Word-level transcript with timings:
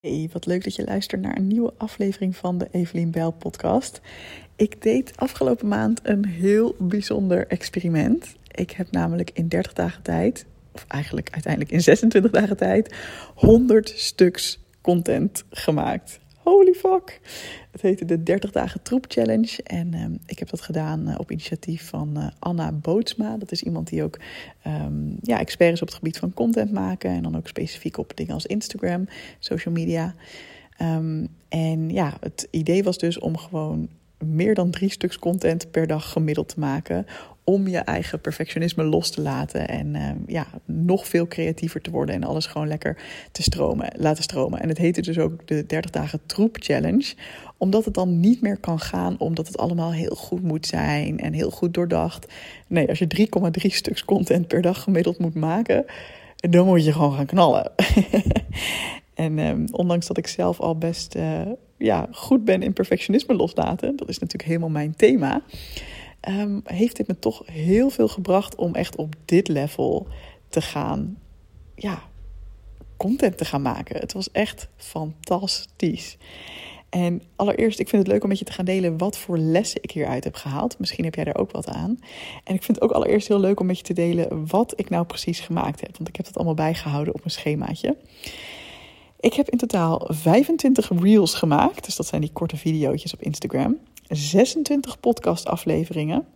Hey, 0.00 0.28
wat 0.32 0.46
leuk 0.46 0.64
dat 0.64 0.74
je 0.74 0.84
luistert 0.84 1.20
naar 1.20 1.36
een 1.36 1.46
nieuwe 1.46 1.72
aflevering 1.76 2.36
van 2.36 2.58
de 2.58 2.68
Evelien 2.70 3.10
Bell 3.10 3.30
podcast. 3.30 4.00
Ik 4.56 4.82
deed 4.82 5.16
afgelopen 5.16 5.68
maand 5.68 6.00
een 6.02 6.26
heel 6.26 6.74
bijzonder 6.78 7.46
experiment. 7.46 8.36
Ik 8.50 8.70
heb 8.70 8.90
namelijk 8.90 9.30
in 9.34 9.48
30 9.48 9.72
dagen 9.72 10.02
tijd, 10.02 10.46
of 10.72 10.84
eigenlijk 10.88 11.30
uiteindelijk 11.30 11.72
in 11.72 11.80
26 11.80 12.30
dagen 12.30 12.56
tijd, 12.56 12.94
100 13.34 13.88
stuks 13.96 14.60
content 14.80 15.44
gemaakt. 15.50 16.20
Holy 16.42 16.72
fuck! 16.72 17.20
Het 17.70 17.82
heette 17.82 18.04
de 18.04 18.22
30 18.22 18.50
dagen 18.50 18.82
troep 18.82 19.04
challenge. 19.08 19.62
En 19.62 19.94
um, 19.94 20.18
ik 20.26 20.38
heb 20.38 20.50
dat 20.50 20.60
gedaan 20.60 21.08
uh, 21.08 21.14
op 21.18 21.30
initiatief 21.30 21.88
van 21.88 22.18
uh, 22.18 22.26
Anna 22.38 22.72
Bootsma. 22.72 23.36
Dat 23.36 23.52
is 23.52 23.62
iemand 23.62 23.88
die 23.88 24.02
ook 24.02 24.18
um, 24.66 25.18
ja, 25.22 25.38
expert 25.38 25.72
is 25.72 25.82
op 25.82 25.88
het 25.88 25.96
gebied 25.96 26.18
van 26.18 26.34
content 26.34 26.72
maken. 26.72 27.10
En 27.10 27.22
dan 27.22 27.36
ook 27.36 27.48
specifiek 27.48 27.98
op 27.98 28.16
dingen 28.16 28.34
als 28.34 28.46
Instagram, 28.46 29.08
social 29.38 29.74
media. 29.74 30.14
Um, 30.82 31.28
en 31.48 31.90
ja, 31.90 32.16
het 32.20 32.48
idee 32.50 32.82
was 32.82 32.98
dus 32.98 33.18
om 33.18 33.36
gewoon 33.36 33.88
meer 34.24 34.54
dan 34.54 34.70
drie 34.70 34.90
stuks 34.90 35.18
content 35.18 35.70
per 35.70 35.86
dag 35.86 36.12
gemiddeld 36.12 36.48
te 36.48 36.60
maken. 36.60 37.06
Om 37.44 37.68
je 37.68 37.78
eigen 37.78 38.20
perfectionisme 38.20 38.84
los 38.84 39.10
te 39.10 39.20
laten. 39.20 39.68
En 39.68 39.94
uh, 39.94 40.10
ja, 40.26 40.46
nog 40.64 41.06
veel 41.06 41.26
creatiever 41.26 41.80
te 41.80 41.90
worden. 41.90 42.14
En 42.14 42.24
alles 42.24 42.46
gewoon 42.46 42.68
lekker 42.68 42.96
te 43.32 43.42
stromen, 43.42 43.92
laten 43.96 44.22
stromen. 44.22 44.60
En 44.60 44.68
het 44.68 44.78
heette 44.78 45.00
dus 45.00 45.18
ook 45.18 45.46
de 45.46 45.66
30 45.66 45.90
dagen 45.90 46.20
troep 46.26 46.56
challenge. 46.60 47.14
Omdat 47.56 47.84
het 47.84 47.94
dan 47.94 48.20
niet 48.20 48.40
meer 48.40 48.58
kan 48.58 48.80
gaan 48.80 49.18
omdat 49.18 49.46
het 49.46 49.58
allemaal 49.58 49.92
heel 49.92 50.14
goed 50.14 50.42
moet 50.42 50.66
zijn. 50.66 51.18
En 51.18 51.32
heel 51.32 51.50
goed 51.50 51.74
doordacht. 51.74 52.32
Nee, 52.66 52.88
als 52.88 52.98
je 52.98 53.28
3,3 53.62 53.66
stuks 53.66 54.04
content 54.04 54.46
per 54.46 54.62
dag 54.62 54.82
gemiddeld 54.82 55.18
moet 55.18 55.34
maken. 55.34 55.84
Dan 56.36 56.66
moet 56.66 56.84
je 56.84 56.92
gewoon 56.92 57.14
gaan 57.14 57.26
knallen. 57.26 57.72
en 59.14 59.38
um, 59.38 59.64
ondanks 59.70 60.06
dat 60.06 60.18
ik 60.18 60.26
zelf 60.26 60.60
al 60.60 60.78
best... 60.78 61.14
Uh, 61.16 61.40
ja, 61.80 62.08
goed 62.12 62.44
ben 62.44 62.62
in 62.62 62.72
perfectionisme 62.72 63.34
loslaten, 63.34 63.96
dat 63.96 64.08
is 64.08 64.18
natuurlijk 64.18 64.48
helemaal 64.48 64.68
mijn 64.68 64.96
thema, 64.96 65.42
um, 66.28 66.60
heeft 66.64 66.96
dit 66.96 67.06
me 67.06 67.18
toch 67.18 67.42
heel 67.46 67.90
veel 67.90 68.08
gebracht 68.08 68.54
om 68.54 68.74
echt 68.74 68.96
op 68.96 69.14
dit 69.24 69.48
level 69.48 70.06
te 70.48 70.60
gaan, 70.60 71.18
ja, 71.74 72.02
content 72.96 73.38
te 73.38 73.44
gaan 73.44 73.62
maken. 73.62 74.00
Het 74.00 74.12
was 74.12 74.30
echt 74.30 74.68
fantastisch. 74.76 76.16
En 76.90 77.22
allereerst, 77.36 77.78
ik 77.78 77.88
vind 77.88 78.02
het 78.02 78.12
leuk 78.12 78.22
om 78.22 78.28
met 78.28 78.38
je 78.38 78.44
te 78.44 78.52
gaan 78.52 78.64
delen 78.64 78.98
wat 78.98 79.18
voor 79.18 79.38
lessen 79.38 79.82
ik 79.82 79.90
hieruit 79.90 80.24
heb 80.24 80.34
gehaald. 80.34 80.78
Misschien 80.78 81.04
heb 81.04 81.14
jij 81.14 81.24
daar 81.24 81.36
ook 81.36 81.50
wat 81.50 81.68
aan. 81.68 81.98
En 82.44 82.54
ik 82.54 82.62
vind 82.62 82.76
het 82.76 82.80
ook 82.80 82.90
allereerst 82.90 83.28
heel 83.28 83.40
leuk 83.40 83.60
om 83.60 83.66
met 83.66 83.76
je 83.78 83.84
te 83.84 83.92
delen 83.92 84.46
wat 84.46 84.72
ik 84.76 84.90
nou 84.90 85.04
precies 85.04 85.40
gemaakt 85.40 85.80
heb. 85.80 85.96
Want 85.96 86.08
ik 86.08 86.16
heb 86.16 86.26
het 86.26 86.36
allemaal 86.36 86.54
bijgehouden 86.54 87.14
op 87.14 87.24
een 87.24 87.30
schemaatje. 87.30 87.96
Ik 89.20 89.34
heb 89.34 89.50
in 89.50 89.58
totaal 89.58 90.06
25 90.08 90.90
reels 91.00 91.34
gemaakt. 91.34 91.84
Dus 91.84 91.96
dat 91.96 92.06
zijn 92.06 92.20
die 92.20 92.32
korte 92.32 92.56
video's 92.56 93.12
op 93.12 93.22
Instagram. 93.22 93.78
26 94.08 95.00
podcastafleveringen. 95.00 96.26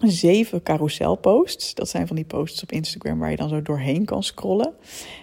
7 0.00 0.62
carouselposts. 0.62 1.74
Dat 1.74 1.88
zijn 1.88 2.06
van 2.06 2.16
die 2.16 2.24
posts 2.24 2.62
op 2.62 2.72
Instagram 2.72 3.18
waar 3.18 3.30
je 3.30 3.36
dan 3.36 3.48
zo 3.48 3.62
doorheen 3.62 4.04
kan 4.04 4.22
scrollen. 4.22 4.74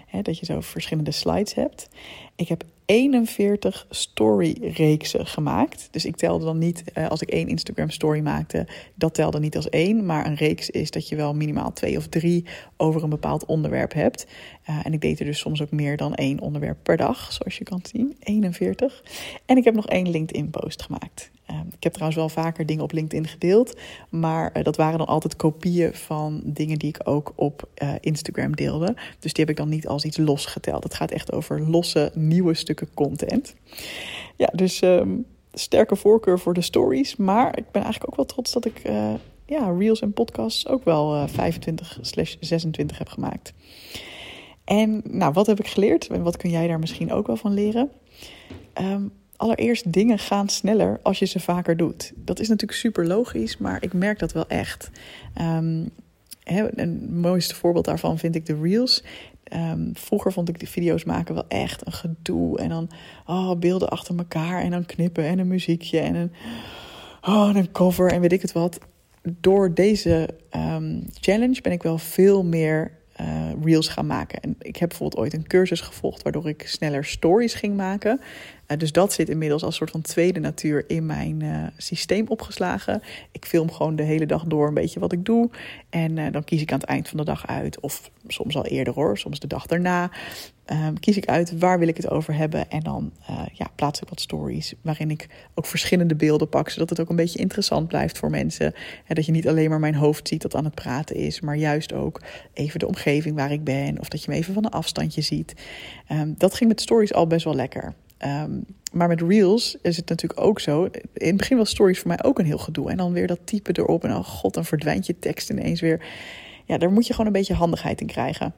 Hè, 0.05 0.21
dat 0.21 0.39
je 0.39 0.45
zo 0.45 0.61
verschillende 0.61 1.11
slides 1.11 1.53
hebt. 1.53 1.87
Ik 2.35 2.47
heb 2.47 2.63
41 2.89 3.85
story-reeksen 3.89 5.25
gemaakt. 5.25 5.87
Dus 5.91 6.05
ik 6.05 6.15
telde 6.15 6.45
dan 6.45 6.57
niet, 6.57 6.83
uh, 6.97 7.09
als 7.09 7.21
ik 7.21 7.29
één 7.29 7.47
Instagram-story 7.47 8.19
maakte, 8.19 8.67
dat 8.95 9.13
telde 9.13 9.39
niet 9.39 9.55
als 9.55 9.69
één. 9.69 10.05
Maar 10.05 10.25
een 10.25 10.35
reeks 10.35 10.69
is 10.69 10.91
dat 10.91 11.09
je 11.09 11.15
wel 11.15 11.33
minimaal 11.33 11.73
twee 11.73 11.97
of 11.97 12.07
drie 12.07 12.45
over 12.77 13.03
een 13.03 13.09
bepaald 13.09 13.45
onderwerp 13.45 13.93
hebt. 13.93 14.27
Uh, 14.69 14.85
en 14.85 14.93
ik 14.93 15.01
deed 15.01 15.19
er 15.19 15.25
dus 15.25 15.39
soms 15.39 15.61
ook 15.61 15.71
meer 15.71 15.97
dan 15.97 16.15
één 16.15 16.39
onderwerp 16.39 16.77
per 16.83 16.97
dag, 16.97 17.31
zoals 17.31 17.57
je 17.57 17.63
kan 17.63 17.79
zien. 17.91 18.15
41. 18.19 19.03
En 19.45 19.57
ik 19.57 19.63
heb 19.63 19.75
nog 19.75 19.87
één 19.87 20.09
LinkedIn-post 20.09 20.81
gemaakt. 20.81 21.31
Uh, 21.51 21.59
ik 21.75 21.83
heb 21.83 21.93
trouwens 21.93 22.19
wel 22.19 22.29
vaker 22.29 22.65
dingen 22.65 22.83
op 22.83 22.91
LinkedIn 22.91 23.27
gedeeld. 23.27 23.77
Maar 24.09 24.51
uh, 24.57 24.63
dat 24.63 24.75
waren 24.75 24.97
dan 24.97 25.07
altijd 25.07 25.35
kopieën 25.35 25.93
van 25.93 26.41
dingen 26.43 26.79
die 26.79 26.89
ik 26.89 26.99
ook 27.03 27.33
op 27.35 27.69
uh, 27.83 27.93
Instagram 27.99 28.55
deelde. 28.55 28.95
Dus 29.19 29.33
die 29.33 29.45
heb 29.45 29.49
ik 29.49 29.57
dan 29.57 29.69
niet 29.69 29.87
als 29.87 30.03
iets 30.03 30.17
los 30.17 30.45
geteld. 30.45 30.83
Het 30.83 30.93
gaat 30.93 31.11
echt 31.11 31.31
over 31.31 31.61
losse, 31.61 32.11
nieuwe 32.13 32.53
stukken 32.53 32.87
content. 32.93 33.55
Ja, 34.35 34.49
dus 34.53 34.81
um, 34.81 35.25
sterke 35.53 35.95
voorkeur 35.95 36.39
voor 36.39 36.53
de 36.53 36.61
stories. 36.61 37.15
Maar 37.15 37.57
ik 37.57 37.71
ben 37.71 37.83
eigenlijk 37.83 38.11
ook 38.11 38.17
wel 38.17 38.25
trots 38.25 38.51
dat 38.51 38.65
ik 38.65 38.87
uh, 38.89 39.13
ja, 39.45 39.71
reels 39.77 40.01
en 40.01 40.13
podcasts 40.13 40.67
ook 40.67 40.83
wel 40.83 41.27
25 41.27 41.97
slash 42.01 42.35
26 42.39 42.97
heb 42.97 43.09
gemaakt. 43.09 43.53
En 44.63 45.01
nou, 45.03 45.33
wat 45.33 45.47
heb 45.47 45.59
ik 45.59 45.67
geleerd? 45.67 46.07
En 46.07 46.23
wat 46.23 46.37
kun 46.37 46.49
jij 46.49 46.67
daar 46.67 46.79
misschien 46.79 47.11
ook 47.11 47.27
wel 47.27 47.35
van 47.35 47.53
leren? 47.53 47.91
Um, 48.81 49.11
allereerst 49.39 49.93
dingen 49.93 50.19
gaan 50.19 50.49
sneller 50.49 50.99
als 51.03 51.19
je 51.19 51.25
ze 51.25 51.39
vaker 51.39 51.77
doet. 51.77 52.11
Dat 52.15 52.39
is 52.39 52.47
natuurlijk 52.47 52.79
super 52.79 53.07
logisch, 53.07 53.57
maar 53.57 53.83
ik 53.83 53.93
merk 53.93 54.19
dat 54.19 54.31
wel 54.31 54.47
echt. 54.47 54.89
Um, 55.41 55.89
een 56.75 57.19
mooiste 57.19 57.55
voorbeeld 57.55 57.85
daarvan 57.85 58.17
vind 58.17 58.35
ik 58.35 58.45
de 58.45 58.59
reels. 58.61 59.03
Um, 59.53 59.91
vroeger 59.93 60.31
vond 60.33 60.49
ik 60.49 60.59
de 60.59 60.67
video's 60.67 61.03
maken 61.03 61.33
wel 61.33 61.47
echt 61.47 61.85
een 61.85 61.91
gedoe. 61.91 62.59
En 62.59 62.69
dan 62.69 62.89
oh, 63.25 63.55
beelden 63.59 63.89
achter 63.89 64.17
elkaar 64.17 64.61
en 64.61 64.71
dan 64.71 64.85
knippen 64.85 65.23
en 65.23 65.39
een 65.39 65.47
muziekje 65.47 65.99
en 65.99 66.15
een, 66.15 66.31
oh, 67.21 67.49
een 67.53 67.71
cover 67.71 68.11
en 68.11 68.21
weet 68.21 68.33
ik 68.33 68.41
het 68.41 68.51
wat. 68.51 68.79
Door 69.21 69.73
deze 69.73 70.29
um, 70.55 71.05
challenge 71.13 71.61
ben 71.61 71.71
ik 71.71 71.83
wel 71.83 71.97
veel 71.97 72.43
meer 72.43 72.98
reels 73.63 73.87
gaan 73.87 74.05
maken. 74.05 74.39
En 74.39 74.55
ik 74.59 74.75
heb 74.75 74.89
bijvoorbeeld 74.89 75.21
ooit 75.21 75.33
een 75.33 75.47
cursus 75.47 75.81
gevolgd 75.81 76.23
waardoor 76.23 76.47
ik 76.47 76.67
sneller 76.67 77.05
stories 77.05 77.53
ging 77.53 77.75
maken. 77.75 78.21
Uh, 78.67 78.77
dus 78.77 78.91
dat 78.91 79.13
zit 79.13 79.29
inmiddels 79.29 79.63
als 79.63 79.75
soort 79.75 79.91
van 79.91 80.01
tweede 80.01 80.39
natuur 80.39 80.83
in 80.87 81.05
mijn 81.05 81.43
uh, 81.43 81.67
systeem 81.77 82.27
opgeslagen. 82.27 83.01
Ik 83.31 83.45
film 83.45 83.71
gewoon 83.71 83.95
de 83.95 84.03
hele 84.03 84.25
dag 84.25 84.43
door 84.43 84.67
een 84.67 84.73
beetje 84.73 84.99
wat 84.99 85.11
ik 85.11 85.25
doe. 85.25 85.49
En 85.89 86.31
dan 86.31 86.43
kies 86.43 86.61
ik 86.61 86.71
aan 86.71 86.79
het 86.79 86.89
eind 86.89 87.07
van 87.07 87.17
de 87.17 87.23
dag 87.25 87.47
uit, 87.47 87.79
of 87.79 88.11
soms 88.27 88.55
al 88.55 88.65
eerder 88.65 88.93
hoor, 88.93 89.17
soms 89.17 89.39
de 89.39 89.47
dag 89.47 89.65
daarna. 89.65 90.11
Um, 90.71 90.99
kies 90.99 91.17
ik 91.17 91.25
uit 91.25 91.59
waar 91.59 91.79
wil 91.79 91.87
ik 91.87 91.97
het 91.97 92.09
over 92.09 92.35
hebben. 92.35 92.69
En 92.69 92.79
dan 92.79 93.11
uh, 93.29 93.41
ja, 93.53 93.67
plaats 93.75 94.01
ik 94.01 94.09
wat 94.09 94.19
stories 94.19 94.73
waarin 94.81 95.11
ik 95.11 95.27
ook 95.55 95.65
verschillende 95.65 96.15
beelden 96.15 96.49
pak. 96.49 96.69
Zodat 96.69 96.89
het 96.89 96.99
ook 96.99 97.09
een 97.09 97.15
beetje 97.15 97.39
interessant 97.39 97.87
blijft 97.87 98.17
voor 98.17 98.29
mensen. 98.29 98.73
En 99.05 99.15
dat 99.15 99.25
je 99.25 99.31
niet 99.31 99.47
alleen 99.47 99.69
maar 99.69 99.79
mijn 99.79 99.95
hoofd 99.95 100.27
ziet 100.27 100.41
dat 100.41 100.55
aan 100.55 100.65
het 100.65 100.75
praten 100.75 101.15
is. 101.15 101.41
Maar 101.41 101.55
juist 101.55 101.93
ook 101.93 102.21
even 102.53 102.79
de 102.79 102.87
omgeving 102.87 103.35
waar 103.35 103.51
ik 103.51 103.63
ben. 103.63 103.99
Of 103.99 104.09
dat 104.09 104.23
je 104.23 104.31
me 104.31 104.37
even 104.37 104.53
van 104.53 104.65
een 104.65 104.71
afstandje 104.71 105.21
ziet. 105.21 105.53
Um, 106.11 106.35
dat 106.37 106.53
ging 106.53 106.69
met 106.69 106.81
stories 106.81 107.13
al 107.13 107.27
best 107.27 107.45
wel 107.45 107.55
lekker. 107.55 107.93
Um, 108.25 108.65
maar 108.91 109.07
met 109.07 109.21
reels 109.21 109.77
is 109.81 109.97
het 109.97 110.09
natuurlijk 110.09 110.41
ook 110.41 110.59
zo. 110.59 110.83
In 111.13 111.27
het 111.27 111.37
begin 111.37 111.57
was 111.57 111.69
stories 111.69 111.99
voor 111.99 112.07
mij 112.07 112.23
ook 112.23 112.39
een 112.39 112.45
heel 112.45 112.57
gedoe. 112.57 112.89
En 112.89 112.97
dan 112.97 113.13
weer 113.13 113.27
dat 113.27 113.39
typen 113.43 113.77
erop. 113.77 114.03
En 114.03 114.09
dan, 114.09 114.25
god, 114.25 114.53
dan 114.53 114.65
verdwijnt 114.65 115.05
je 115.05 115.19
tekst 115.19 115.49
ineens 115.49 115.81
weer. 115.81 116.05
Ja, 116.65 116.77
daar 116.77 116.91
moet 116.91 117.07
je 117.07 117.11
gewoon 117.11 117.27
een 117.27 117.33
beetje 117.33 117.53
handigheid 117.53 118.01
in 118.01 118.07
krijgen. 118.07 118.53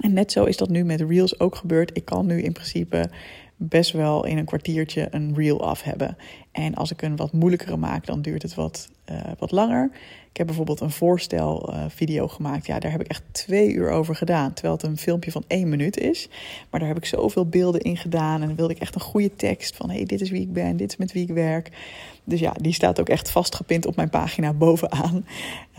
En 0.00 0.12
net 0.12 0.32
zo 0.32 0.44
is 0.44 0.56
dat 0.56 0.68
nu 0.68 0.84
met 0.84 1.00
Reels 1.00 1.40
ook 1.40 1.54
gebeurd. 1.56 1.96
Ik 1.96 2.04
kan 2.04 2.26
nu 2.26 2.42
in 2.42 2.52
principe 2.52 3.10
best 3.56 3.92
wel 3.92 4.26
in 4.26 4.38
een 4.38 4.44
kwartiertje 4.44 5.08
een 5.10 5.34
reel 5.34 5.64
af 5.64 5.82
hebben. 5.82 6.16
En 6.52 6.74
als 6.74 6.90
ik 6.90 7.02
een 7.02 7.16
wat 7.16 7.32
moeilijkere 7.32 7.76
maak, 7.76 8.06
dan 8.06 8.22
duurt 8.22 8.42
het 8.42 8.54
wat, 8.54 8.88
uh, 9.10 9.20
wat 9.38 9.50
langer. 9.50 9.90
Ik 10.30 10.36
heb 10.36 10.46
bijvoorbeeld 10.46 10.80
een 10.80 10.90
voorstel 10.90 11.72
uh, 11.72 11.84
video 11.88 12.28
gemaakt. 12.28 12.66
Ja, 12.66 12.78
daar 12.78 12.90
heb 12.90 13.00
ik 13.00 13.08
echt 13.08 13.22
twee 13.32 13.72
uur 13.72 13.90
over 13.90 14.14
gedaan. 14.14 14.52
Terwijl 14.52 14.74
het 14.74 14.82
een 14.82 14.98
filmpje 14.98 15.30
van 15.30 15.44
één 15.46 15.68
minuut 15.68 15.98
is. 15.98 16.28
Maar 16.70 16.80
daar 16.80 16.88
heb 16.88 16.98
ik 16.98 17.04
zoveel 17.04 17.46
beelden 17.46 17.80
in 17.80 17.96
gedaan. 17.96 18.40
En 18.40 18.46
dan 18.46 18.56
wilde 18.56 18.74
ik 18.74 18.80
echt 18.80 18.94
een 18.94 19.00
goede 19.00 19.36
tekst 19.36 19.76
van... 19.76 19.90
hey, 19.90 20.04
dit 20.04 20.20
is 20.20 20.30
wie 20.30 20.40
ik 20.40 20.52
ben, 20.52 20.76
dit 20.76 20.90
is 20.90 20.96
met 20.96 21.12
wie 21.12 21.22
ik 21.22 21.34
werk. 21.34 21.70
Dus 22.24 22.40
ja, 22.40 22.52
die 22.60 22.72
staat 22.72 23.00
ook 23.00 23.08
echt 23.08 23.30
vastgepind 23.30 23.86
op 23.86 23.96
mijn 23.96 24.10
pagina 24.10 24.52
bovenaan. 24.52 25.26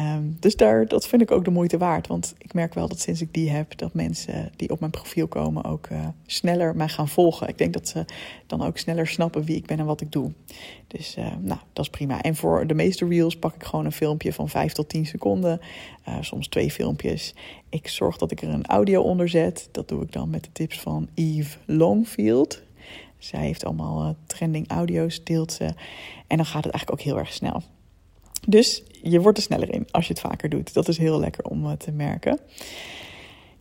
Um, 0.01 0.37
dus 0.39 0.55
daar, 0.55 0.87
dat 0.87 1.07
vind 1.07 1.21
ik 1.21 1.31
ook 1.31 1.45
de 1.45 1.51
moeite 1.51 1.77
waard. 1.77 2.07
Want 2.07 2.35
ik 2.37 2.53
merk 2.53 2.73
wel 2.73 2.87
dat 2.87 2.99
sinds 2.99 3.21
ik 3.21 3.33
die 3.33 3.49
heb... 3.49 3.77
dat 3.77 3.93
mensen 3.93 4.51
die 4.55 4.69
op 4.69 4.79
mijn 4.79 4.91
profiel 4.91 5.27
komen 5.27 5.63
ook 5.63 5.87
uh, 5.91 6.07
sneller 6.25 6.75
mij 6.75 6.87
gaan 6.87 7.07
volgen. 7.07 7.47
Ik 7.47 7.57
denk 7.57 7.73
dat 7.73 7.87
ze 7.87 8.05
dan 8.47 8.63
ook 8.63 8.77
sneller 8.77 9.07
snappen 9.07 9.43
wie 9.43 9.55
ik 9.55 9.65
ben 9.65 9.79
en 9.79 9.85
wat 9.85 10.01
ik 10.01 10.11
doe. 10.11 10.31
Dus 10.87 11.17
uh, 11.17 11.25
nou, 11.39 11.59
dat 11.73 11.85
is 11.85 11.89
prima. 11.89 12.21
En 12.21 12.35
voor 12.35 12.67
de 12.67 12.73
meeste 12.73 13.07
reels 13.07 13.37
pak 13.37 13.55
ik 13.55 13.63
gewoon 13.63 13.85
een 13.85 13.91
filmpje 13.91 14.33
van 14.33 14.49
5 14.49 14.73
tot 14.73 14.89
10 14.89 15.05
seconden. 15.05 15.59
Uh, 16.07 16.15
soms 16.21 16.47
twee 16.47 16.71
filmpjes. 16.71 17.35
Ik 17.69 17.87
zorg 17.87 18.17
dat 18.17 18.31
ik 18.31 18.41
er 18.41 18.49
een 18.49 18.65
audio 18.65 19.01
onder 19.01 19.29
zet. 19.29 19.69
Dat 19.71 19.87
doe 19.87 20.03
ik 20.03 20.11
dan 20.11 20.29
met 20.29 20.43
de 20.43 20.51
tips 20.51 20.79
van 20.79 21.07
Eve 21.13 21.57
Longfield. 21.65 22.61
Zij 23.17 23.41
heeft 23.41 23.65
allemaal 23.65 24.15
trending 24.25 24.69
audio's, 24.69 25.23
deelt 25.23 25.51
ze. 25.51 25.65
En 26.27 26.37
dan 26.37 26.45
gaat 26.45 26.63
het 26.63 26.73
eigenlijk 26.73 26.91
ook 26.91 27.01
heel 27.01 27.17
erg 27.17 27.33
snel. 27.33 27.63
Dus 28.47 28.83
je 29.01 29.21
wordt 29.21 29.37
er 29.37 29.43
sneller 29.43 29.73
in 29.73 29.87
als 29.91 30.07
je 30.07 30.13
het 30.13 30.21
vaker 30.21 30.49
doet. 30.49 30.73
Dat 30.73 30.87
is 30.87 30.97
heel 30.97 31.19
lekker 31.19 31.43
om 31.43 31.77
te 31.77 31.91
merken. 31.91 32.39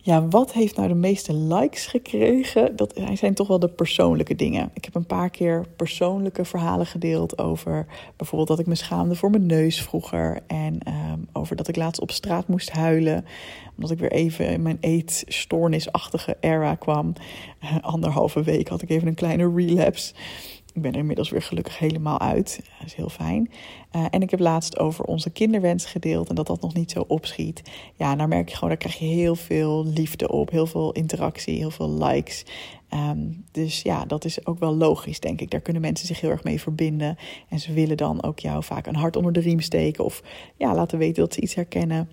Ja, 0.02 0.28
wat 0.28 0.52
heeft 0.52 0.76
nou 0.76 0.88
de 0.88 0.94
meeste 0.94 1.34
likes 1.34 1.86
gekregen? 1.86 2.76
Dat 2.76 3.00
zijn 3.14 3.34
toch 3.34 3.48
wel 3.48 3.58
de 3.58 3.68
persoonlijke 3.68 4.34
dingen. 4.34 4.70
Ik 4.74 4.84
heb 4.84 4.94
een 4.94 5.06
paar 5.06 5.30
keer 5.30 5.64
persoonlijke 5.76 6.44
verhalen 6.44 6.86
gedeeld 6.86 7.38
over 7.38 7.86
bijvoorbeeld 8.16 8.48
dat 8.48 8.58
ik 8.58 8.66
me 8.66 8.74
schaamde 8.74 9.14
voor 9.14 9.30
mijn 9.30 9.46
neus 9.46 9.82
vroeger. 9.82 10.40
En 10.46 10.78
ehm, 10.78 11.18
over 11.32 11.56
dat 11.56 11.68
ik 11.68 11.76
laatst 11.76 12.00
op 12.00 12.10
straat 12.10 12.48
moest 12.48 12.70
huilen. 12.70 13.24
Omdat 13.74 13.90
ik 13.90 13.98
weer 13.98 14.12
even 14.12 14.48
in 14.48 14.62
mijn 14.62 14.78
eetstoornisachtige 14.80 16.36
era 16.40 16.74
kwam. 16.74 17.12
anderhalve 17.80 18.42
week 18.42 18.68
had 18.68 18.82
ik 18.82 18.90
even 18.90 19.08
een 19.08 19.14
kleine 19.14 19.52
relapse. 19.54 20.14
Ik 20.74 20.82
ben 20.82 20.92
er 20.92 20.98
inmiddels 20.98 21.30
weer 21.30 21.42
gelukkig 21.42 21.78
helemaal 21.78 22.20
uit. 22.20 22.60
Dat 22.78 22.86
is 22.86 22.94
heel 22.94 23.08
fijn. 23.08 23.50
Uh, 23.96 24.06
en 24.10 24.22
ik 24.22 24.30
heb 24.30 24.40
laatst 24.40 24.78
over 24.78 25.04
onze 25.04 25.30
kinderwens 25.30 25.84
gedeeld 25.84 26.28
en 26.28 26.34
dat 26.34 26.46
dat 26.46 26.60
nog 26.60 26.74
niet 26.74 26.90
zo 26.90 27.04
opschiet. 27.08 27.62
Ja, 27.96 28.16
daar 28.16 28.28
merk 28.28 28.48
je 28.48 28.54
gewoon, 28.54 28.68
daar 28.68 28.78
krijg 28.78 28.98
je 28.98 29.04
heel 29.04 29.36
veel 29.36 29.86
liefde 29.86 30.30
op, 30.30 30.50
heel 30.50 30.66
veel 30.66 30.92
interactie, 30.92 31.56
heel 31.56 31.70
veel 31.70 31.90
likes. 31.90 32.44
Um, 32.94 33.44
dus 33.50 33.82
ja, 33.82 34.04
dat 34.04 34.24
is 34.24 34.46
ook 34.46 34.58
wel 34.58 34.76
logisch, 34.76 35.20
denk 35.20 35.40
ik. 35.40 35.50
Daar 35.50 35.60
kunnen 35.60 35.82
mensen 35.82 36.06
zich 36.06 36.20
heel 36.20 36.30
erg 36.30 36.44
mee 36.44 36.60
verbinden. 36.60 37.16
En 37.48 37.60
ze 37.60 37.72
willen 37.72 37.96
dan 37.96 38.22
ook 38.22 38.38
jou 38.38 38.64
vaak 38.64 38.86
een 38.86 38.96
hart 38.96 39.16
onder 39.16 39.32
de 39.32 39.40
riem 39.40 39.60
steken 39.60 40.04
of 40.04 40.22
ja, 40.56 40.74
laten 40.74 40.98
weten 40.98 41.22
dat 41.22 41.34
ze 41.34 41.40
iets 41.40 41.54
herkennen. 41.54 42.08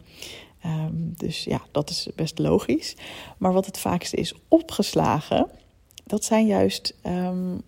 Um, 0.65 1.13
dus 1.15 1.43
ja, 1.43 1.61
dat 1.71 1.89
is 1.89 2.07
best 2.15 2.39
logisch. 2.39 2.95
Maar 3.37 3.53
wat 3.53 3.65
het 3.65 3.79
vaakste 3.79 4.15
is 4.15 4.33
opgeslagen, 4.47 5.49
dat 6.05 6.23
zijn 6.23 6.45
juist. 6.45 6.95
Um, 7.05 7.61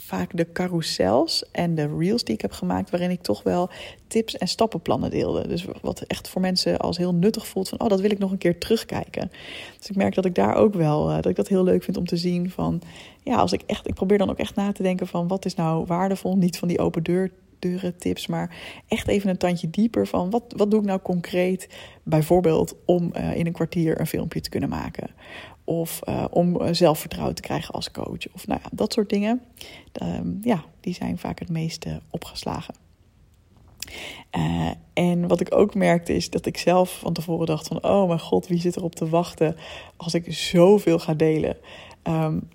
vaak 0.00 0.36
de 0.36 0.52
carousels 0.52 1.44
en 1.52 1.74
de 1.74 1.96
reels 1.98 2.24
die 2.24 2.34
ik 2.34 2.40
heb 2.40 2.52
gemaakt, 2.52 2.90
waarin 2.90 3.10
ik 3.10 3.22
toch 3.22 3.42
wel 3.42 3.70
tips 4.06 4.36
en 4.36 4.48
stappenplannen 4.48 5.10
deelde. 5.10 5.48
Dus 5.48 5.64
wat 5.82 6.00
echt 6.00 6.28
voor 6.28 6.40
mensen 6.40 6.78
als 6.78 6.96
heel 6.96 7.14
nuttig 7.14 7.46
voelt 7.46 7.68
van, 7.68 7.80
oh, 7.80 7.88
dat 7.88 8.00
wil 8.00 8.10
ik 8.10 8.18
nog 8.18 8.30
een 8.30 8.38
keer 8.38 8.58
terugkijken. 8.58 9.30
Dus 9.78 9.90
ik 9.90 9.96
merk 9.96 10.14
dat 10.14 10.24
ik 10.24 10.34
daar 10.34 10.54
ook 10.54 10.74
wel, 10.74 11.08
uh, 11.08 11.14
dat 11.14 11.26
ik 11.26 11.36
dat 11.36 11.48
heel 11.48 11.64
leuk 11.64 11.82
vind 11.82 11.96
om 11.96 12.06
te 12.06 12.16
zien 12.16 12.50
van, 12.50 12.82
ja, 13.22 13.36
als 13.36 13.52
ik 13.52 13.62
echt, 13.66 13.88
ik 13.88 13.94
probeer 13.94 14.18
dan 14.18 14.30
ook 14.30 14.38
echt 14.38 14.54
na 14.54 14.72
te 14.72 14.82
denken 14.82 15.06
van, 15.06 15.28
wat 15.28 15.44
is 15.44 15.54
nou 15.54 15.84
waardevol? 15.86 16.36
Niet 16.36 16.58
van 16.58 16.68
die 16.68 16.78
open 16.78 17.02
deur 17.02 17.30
deuren 17.60 17.98
tips, 17.98 18.26
maar 18.26 18.56
echt 18.88 19.08
even 19.08 19.30
een 19.30 19.36
tandje 19.36 19.70
dieper 19.70 20.06
van 20.06 20.30
wat, 20.30 20.54
wat 20.56 20.70
doe 20.70 20.80
ik 20.80 20.86
nou 20.86 21.00
concreet, 21.00 21.68
bijvoorbeeld 22.02 22.74
om 22.84 23.12
uh, 23.16 23.36
in 23.36 23.46
een 23.46 23.52
kwartier 23.52 24.00
een 24.00 24.06
filmpje 24.06 24.40
te 24.40 24.50
kunnen 24.50 24.68
maken. 24.68 25.10
Of 25.64 26.00
uh, 26.08 26.24
om 26.30 26.60
eh, 26.60 26.68
zelfvertrouwen 26.72 27.34
te 27.34 27.42
krijgen 27.42 27.74
als 27.74 27.90
coach. 27.90 28.32
Of 28.32 28.46
nou 28.46 28.60
ja, 28.62 28.68
dat 28.72 28.92
soort 28.92 29.10
dingen. 29.10 29.42
Um, 30.02 30.38
ja, 30.42 30.64
die 30.80 30.94
zijn 30.94 31.18
vaak 31.18 31.38
het 31.38 31.48
meeste 31.48 32.00
opgeslagen. 32.10 32.74
En 34.92 35.28
wat 35.28 35.40
ik 35.40 35.54
ook 35.54 35.74
merkte 35.74 36.14
is 36.14 36.30
dat 36.30 36.46
ik 36.46 36.58
zelf 36.58 36.98
van 36.98 37.12
tevoren 37.12 37.46
dacht 37.46 37.66
van... 37.66 37.84
oh 37.84 38.06
mijn 38.06 38.20
god, 38.20 38.46
wie 38.46 38.60
zit 38.60 38.76
erop 38.76 38.94
te 38.94 39.08
wachten 39.08 39.56
als 39.96 40.14
ik 40.14 40.32
zoveel 40.32 40.98
ga 40.98 41.14
delen? 41.14 41.56
Um, 42.02 42.48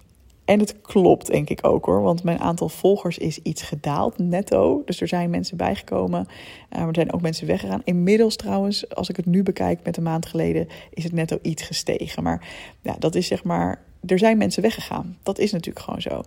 en 0.45 0.59
het 0.59 0.81
klopt, 0.81 1.27
denk 1.27 1.49
ik 1.49 1.59
ook 1.61 1.85
hoor. 1.85 2.01
Want 2.01 2.23
mijn 2.23 2.39
aantal 2.39 2.69
volgers 2.69 3.17
is 3.17 3.39
iets 3.41 3.61
gedaald, 3.61 4.17
netto. 4.17 4.81
Dus 4.85 5.01
er 5.01 5.07
zijn 5.07 5.29
mensen 5.29 5.57
bijgekomen. 5.57 6.27
Maar 6.69 6.87
er 6.87 6.95
zijn 6.95 7.13
ook 7.13 7.21
mensen 7.21 7.47
weggegaan. 7.47 7.81
Inmiddels 7.83 8.35
trouwens, 8.35 8.89
als 8.89 9.09
ik 9.09 9.15
het 9.15 9.25
nu 9.25 9.43
bekijk 9.43 9.79
met 9.83 9.97
een 9.97 10.03
maand 10.03 10.25
geleden, 10.25 10.67
is 10.93 11.03
het 11.03 11.13
netto 11.13 11.37
iets 11.41 11.63
gestegen. 11.63 12.23
Maar 12.23 12.47
ja, 12.81 12.95
dat 12.99 13.15
is 13.15 13.27
zeg 13.27 13.43
maar. 13.43 13.83
Er 14.05 14.19
zijn 14.19 14.37
mensen 14.37 14.61
weggegaan. 14.61 15.17
Dat 15.23 15.39
is 15.39 15.51
natuurlijk 15.51 15.85
gewoon 15.85 16.01
zo. 16.01 16.21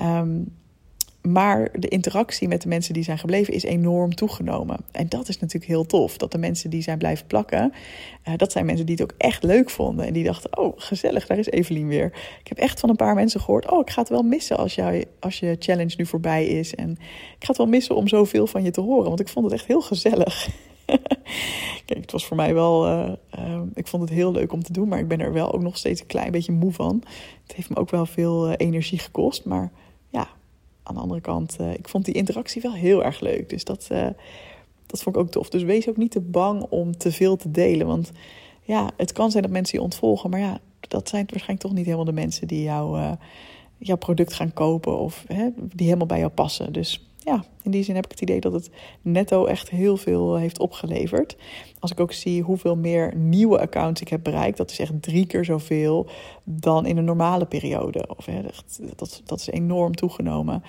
Um, 0.00 0.52
maar 1.28 1.68
de 1.72 1.88
interactie 1.88 2.48
met 2.48 2.62
de 2.62 2.68
mensen 2.68 2.94
die 2.94 3.02
zijn 3.02 3.18
gebleven 3.18 3.54
is 3.54 3.62
enorm 3.62 4.14
toegenomen. 4.14 4.76
En 4.90 5.08
dat 5.08 5.28
is 5.28 5.38
natuurlijk 5.38 5.72
heel 5.72 5.86
tof. 5.86 6.16
Dat 6.16 6.32
de 6.32 6.38
mensen 6.38 6.70
die 6.70 6.82
zijn 6.82 6.98
blijven 6.98 7.26
plakken, 7.26 7.72
uh, 8.28 8.34
dat 8.36 8.52
zijn 8.52 8.66
mensen 8.66 8.86
die 8.86 8.94
het 8.94 9.04
ook 9.04 9.14
echt 9.18 9.42
leuk 9.42 9.70
vonden. 9.70 10.06
En 10.06 10.12
die 10.12 10.24
dachten, 10.24 10.58
oh 10.58 10.72
gezellig, 10.76 11.26
daar 11.26 11.38
is 11.38 11.50
Evelien 11.50 11.88
weer. 11.88 12.06
Ik 12.40 12.48
heb 12.48 12.58
echt 12.58 12.80
van 12.80 12.88
een 12.88 12.96
paar 12.96 13.14
mensen 13.14 13.40
gehoord, 13.40 13.70
oh 13.70 13.80
ik 13.80 13.90
ga 13.90 14.00
het 14.00 14.08
wel 14.08 14.22
missen 14.22 14.56
als, 14.56 14.74
jij, 14.74 15.04
als 15.20 15.38
je 15.38 15.56
challenge 15.58 15.94
nu 15.96 16.06
voorbij 16.06 16.46
is. 16.46 16.74
En 16.74 16.90
ik 16.90 17.44
ga 17.44 17.46
het 17.46 17.56
wel 17.56 17.66
missen 17.66 17.96
om 17.96 18.08
zoveel 18.08 18.46
van 18.46 18.62
je 18.62 18.70
te 18.70 18.80
horen, 18.80 19.08
want 19.08 19.20
ik 19.20 19.28
vond 19.28 19.44
het 19.44 19.54
echt 19.54 19.66
heel 19.66 19.82
gezellig. 19.82 20.48
Kijk, 21.86 22.00
het 22.00 22.12
was 22.12 22.26
voor 22.26 22.36
mij 22.36 22.54
wel. 22.54 22.86
Uh, 22.86 23.12
uh, 23.38 23.60
ik 23.74 23.86
vond 23.86 24.02
het 24.02 24.12
heel 24.12 24.32
leuk 24.32 24.52
om 24.52 24.62
te 24.62 24.72
doen, 24.72 24.88
maar 24.88 24.98
ik 24.98 25.08
ben 25.08 25.20
er 25.20 25.32
wel 25.32 25.52
ook 25.52 25.62
nog 25.62 25.76
steeds 25.76 26.00
een 26.00 26.06
klein 26.06 26.32
beetje 26.32 26.52
moe 26.52 26.72
van. 26.72 27.02
Het 27.46 27.56
heeft 27.56 27.70
me 27.70 27.76
ook 27.76 27.90
wel 27.90 28.06
veel 28.06 28.52
energie 28.52 28.98
gekost. 28.98 29.44
Maar 29.44 29.72
aan 30.84 30.94
de 30.94 31.00
andere 31.00 31.20
kant, 31.20 31.56
uh, 31.60 31.72
ik 31.72 31.88
vond 31.88 32.04
die 32.04 32.14
interactie 32.14 32.62
wel 32.62 32.72
heel 32.72 33.04
erg 33.04 33.20
leuk. 33.20 33.48
Dus 33.48 33.64
dat, 33.64 33.88
uh, 33.92 34.08
dat 34.86 35.02
vond 35.02 35.16
ik 35.16 35.22
ook 35.22 35.30
tof. 35.30 35.48
Dus 35.48 35.62
wees 35.62 35.88
ook 35.88 35.96
niet 35.96 36.10
te 36.10 36.20
bang 36.20 36.66
om 36.68 36.96
te 36.96 37.12
veel 37.12 37.36
te 37.36 37.50
delen. 37.50 37.86
Want 37.86 38.12
ja, 38.62 38.90
het 38.96 39.12
kan 39.12 39.30
zijn 39.30 39.42
dat 39.42 39.52
mensen 39.52 39.78
je 39.78 39.84
ontvolgen. 39.84 40.30
Maar 40.30 40.40
ja, 40.40 40.58
dat 40.80 41.08
zijn 41.08 41.26
waarschijnlijk 41.26 41.60
toch 41.60 41.72
niet 41.72 41.84
helemaal 41.84 42.04
de 42.04 42.12
mensen 42.12 42.48
die 42.48 42.62
jou, 42.62 42.98
uh, 42.98 43.12
jouw 43.78 43.96
product 43.96 44.32
gaan 44.32 44.52
kopen. 44.52 44.98
Of 44.98 45.24
hè, 45.26 45.48
die 45.56 45.86
helemaal 45.86 46.06
bij 46.06 46.18
jou 46.18 46.30
passen. 46.30 46.72
Dus 46.72 47.08
ja, 47.24 47.44
in 47.62 47.70
die 47.70 47.82
zin 47.82 47.94
heb 47.94 48.04
ik 48.04 48.10
het 48.10 48.20
idee 48.20 48.40
dat 48.40 48.52
het 48.52 48.70
netto 49.02 49.46
echt 49.46 49.70
heel 49.70 49.96
veel 49.96 50.36
heeft 50.36 50.58
opgeleverd. 50.58 51.36
Als 51.78 51.90
ik 51.90 52.00
ook 52.00 52.12
zie 52.12 52.42
hoeveel 52.42 52.76
meer 52.76 53.16
nieuwe 53.16 53.60
accounts 53.60 54.00
ik 54.00 54.08
heb 54.08 54.22
bereikt, 54.22 54.56
dat 54.56 54.70
is 54.70 54.78
echt 54.78 55.02
drie 55.02 55.26
keer 55.26 55.44
zoveel 55.44 56.06
dan 56.44 56.86
in 56.86 56.96
een 56.96 57.04
normale 57.04 57.46
periode. 57.46 58.08
Of, 58.16 58.28
dat, 58.96 59.22
dat 59.24 59.40
is 59.40 59.50
enorm 59.50 59.94
toegenomen. 59.94 60.62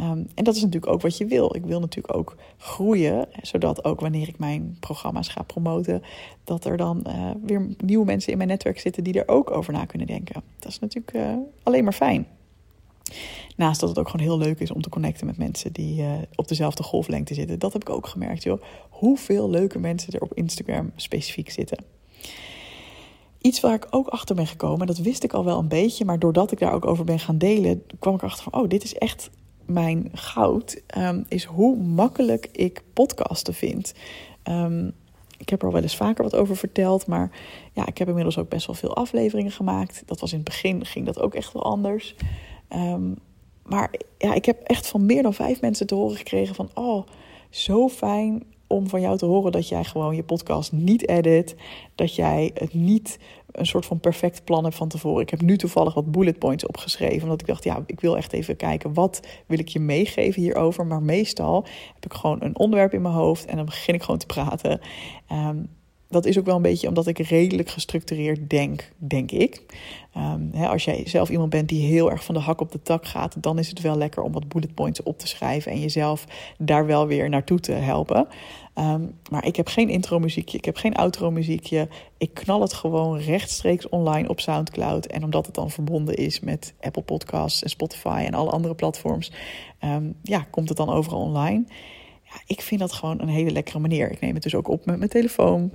Um, 0.00 0.26
en 0.34 0.44
dat 0.44 0.54
is 0.54 0.62
natuurlijk 0.62 0.92
ook 0.92 1.00
wat 1.00 1.16
je 1.16 1.26
wil. 1.26 1.54
Ik 1.54 1.64
wil 1.64 1.80
natuurlijk 1.80 2.16
ook 2.16 2.36
groeien, 2.56 3.28
zodat 3.42 3.84
ook 3.84 4.00
wanneer 4.00 4.28
ik 4.28 4.38
mijn 4.38 4.76
programma's 4.80 5.28
ga 5.28 5.42
promoten, 5.42 6.02
dat 6.44 6.64
er 6.64 6.76
dan 6.76 7.04
uh, 7.06 7.30
weer 7.42 7.66
nieuwe 7.84 8.04
mensen 8.04 8.32
in 8.32 8.36
mijn 8.36 8.48
netwerk 8.48 8.80
zitten 8.80 9.04
die 9.04 9.22
er 9.22 9.28
ook 9.28 9.50
over 9.50 9.72
na 9.72 9.84
kunnen 9.84 10.06
denken. 10.06 10.42
Dat 10.58 10.70
is 10.70 10.78
natuurlijk 10.78 11.14
uh, 11.14 11.34
alleen 11.62 11.84
maar 11.84 11.92
fijn. 11.92 12.26
Naast 13.56 13.80
dat 13.80 13.88
het 13.88 13.98
ook 13.98 14.08
gewoon 14.08 14.26
heel 14.26 14.38
leuk 14.38 14.60
is 14.60 14.70
om 14.70 14.82
te 14.82 14.88
connecten 14.88 15.26
met 15.26 15.38
mensen 15.38 15.72
die 15.72 16.02
uh, 16.02 16.12
op 16.34 16.48
dezelfde 16.48 16.82
golflengte 16.82 17.34
zitten. 17.34 17.58
Dat 17.58 17.72
heb 17.72 17.82
ik 17.82 17.90
ook 17.90 18.06
gemerkt, 18.06 18.42
joh. 18.42 18.62
Hoeveel 18.90 19.50
leuke 19.50 19.78
mensen 19.78 20.12
er 20.12 20.20
op 20.20 20.34
Instagram 20.34 20.92
specifiek 20.96 21.50
zitten. 21.50 21.84
Iets 23.40 23.60
waar 23.60 23.74
ik 23.74 23.86
ook 23.90 24.08
achter 24.08 24.34
ben 24.34 24.46
gekomen, 24.46 24.86
dat 24.86 24.98
wist 24.98 25.24
ik 25.24 25.32
al 25.32 25.44
wel 25.44 25.58
een 25.58 25.68
beetje, 25.68 26.04
maar 26.04 26.18
doordat 26.18 26.52
ik 26.52 26.58
daar 26.58 26.72
ook 26.72 26.86
over 26.86 27.04
ben 27.04 27.18
gaan 27.18 27.38
delen, 27.38 27.82
kwam 27.98 28.14
ik 28.14 28.22
achter 28.22 28.42
van, 28.42 28.62
oh, 28.62 28.68
dit 28.68 28.84
is 28.84 28.94
echt 28.94 29.30
mijn 29.66 30.10
goud, 30.12 30.82
um, 30.96 31.24
is 31.28 31.44
hoe 31.44 31.76
makkelijk 31.76 32.48
ik 32.52 32.82
podcasten 32.92 33.54
vind. 33.54 33.94
Um, 34.44 34.92
ik 35.40 35.48
heb 35.48 35.60
er 35.60 35.66
al 35.66 35.72
wel 35.72 35.82
eens 35.82 35.96
vaker 35.96 36.24
wat 36.24 36.34
over 36.34 36.56
verteld, 36.56 37.06
maar 37.06 37.30
ja, 37.72 37.86
ik 37.86 37.98
heb 37.98 38.08
inmiddels 38.08 38.38
ook 38.38 38.48
best 38.48 38.66
wel 38.66 38.76
veel 38.76 38.96
afleveringen 38.96 39.52
gemaakt. 39.52 40.02
Dat 40.06 40.20
was 40.20 40.30
in 40.30 40.38
het 40.38 40.48
begin, 40.48 40.84
ging 40.84 41.06
dat 41.06 41.20
ook 41.20 41.34
echt 41.34 41.52
wel 41.52 41.64
anders. 41.64 42.14
Um, 42.74 43.16
maar 43.64 43.94
ja, 44.18 44.34
ik 44.34 44.44
heb 44.44 44.62
echt 44.62 44.86
van 44.86 45.06
meer 45.06 45.22
dan 45.22 45.34
vijf 45.34 45.60
mensen 45.60 45.86
te 45.86 45.94
horen 45.94 46.16
gekregen 46.16 46.54
van... 46.54 46.70
oh, 46.74 47.06
zo 47.50 47.88
fijn 47.88 48.42
om 48.66 48.88
van 48.88 49.00
jou 49.00 49.16
te 49.16 49.26
horen 49.26 49.52
dat 49.52 49.68
jij 49.68 49.84
gewoon 49.84 50.16
je 50.16 50.22
podcast 50.22 50.72
niet 50.72 51.08
edit. 51.08 51.56
Dat 51.94 52.14
jij 52.14 52.50
het 52.54 52.74
niet 52.74 53.18
een 53.50 53.66
soort 53.66 53.86
van 53.86 54.00
perfect 54.00 54.44
plan 54.44 54.64
hebt 54.64 54.76
van 54.76 54.88
tevoren. 54.88 55.22
Ik 55.22 55.30
heb 55.30 55.42
nu 55.42 55.56
toevallig 55.56 55.94
wat 55.94 56.12
bullet 56.12 56.38
points 56.38 56.66
opgeschreven. 56.66 57.22
Omdat 57.22 57.40
ik 57.40 57.46
dacht, 57.46 57.64
ja, 57.64 57.82
ik 57.86 58.00
wil 58.00 58.16
echt 58.16 58.32
even 58.32 58.56
kijken 58.56 58.94
wat 58.94 59.20
wil 59.46 59.58
ik 59.58 59.68
je 59.68 59.80
meegeven 59.80 60.42
hierover. 60.42 60.86
Maar 60.86 61.02
meestal 61.02 61.66
heb 61.94 62.04
ik 62.04 62.12
gewoon 62.12 62.42
een 62.42 62.58
onderwerp 62.58 62.92
in 62.92 63.02
mijn 63.02 63.14
hoofd 63.14 63.44
en 63.44 63.56
dan 63.56 63.64
begin 63.64 63.94
ik 63.94 64.02
gewoon 64.02 64.20
te 64.20 64.26
praten. 64.26 64.80
Um, 65.32 65.68
dat 66.10 66.26
is 66.26 66.38
ook 66.38 66.44
wel 66.44 66.56
een 66.56 66.62
beetje 66.62 66.88
omdat 66.88 67.06
ik 67.06 67.18
redelijk 67.18 67.68
gestructureerd 67.68 68.50
denk, 68.50 68.92
denk 68.96 69.30
ik. 69.30 69.62
Um, 70.16 70.50
hè, 70.52 70.68
als 70.68 70.84
jij 70.84 71.02
zelf 71.06 71.28
iemand 71.28 71.50
bent 71.50 71.68
die 71.68 71.86
heel 71.86 72.10
erg 72.10 72.24
van 72.24 72.34
de 72.34 72.40
hak 72.40 72.60
op 72.60 72.72
de 72.72 72.82
tak 72.82 73.06
gaat, 73.06 73.42
dan 73.42 73.58
is 73.58 73.68
het 73.68 73.80
wel 73.80 73.96
lekker 73.96 74.22
om 74.22 74.32
wat 74.32 74.48
bullet 74.48 74.74
points 74.74 75.02
op 75.02 75.18
te 75.18 75.26
schrijven 75.26 75.72
en 75.72 75.80
jezelf 75.80 76.24
daar 76.58 76.86
wel 76.86 77.06
weer 77.06 77.28
naartoe 77.28 77.60
te 77.60 77.72
helpen. 77.72 78.28
Um, 78.74 79.18
maar 79.30 79.46
ik 79.46 79.56
heb 79.56 79.68
geen 79.68 79.88
intro 79.88 80.18
muziekje, 80.18 80.58
ik 80.58 80.64
heb 80.64 80.76
geen 80.76 80.94
outro 80.94 81.30
muziekje. 81.30 81.88
Ik 82.18 82.34
knal 82.34 82.60
het 82.60 82.72
gewoon 82.72 83.18
rechtstreeks 83.18 83.88
online 83.88 84.28
op 84.28 84.40
SoundCloud. 84.40 85.06
En 85.06 85.24
omdat 85.24 85.46
het 85.46 85.54
dan 85.54 85.70
verbonden 85.70 86.14
is 86.14 86.40
met 86.40 86.74
Apple 86.80 87.02
Podcasts 87.02 87.62
en 87.62 87.70
Spotify 87.70 88.22
en 88.26 88.34
alle 88.34 88.50
andere 88.50 88.74
platforms, 88.74 89.32
um, 89.84 90.14
ja, 90.22 90.46
komt 90.50 90.68
het 90.68 90.78
dan 90.78 90.90
overal 90.90 91.20
online. 91.20 91.64
Ja, 92.22 92.40
ik 92.46 92.60
vind 92.60 92.80
dat 92.80 92.92
gewoon 92.92 93.20
een 93.20 93.28
hele 93.28 93.50
lekkere 93.50 93.78
manier. 93.78 94.10
Ik 94.10 94.20
neem 94.20 94.34
het 94.34 94.42
dus 94.42 94.54
ook 94.54 94.68
op 94.68 94.86
met 94.86 94.98
mijn 94.98 95.10
telefoon. 95.10 95.70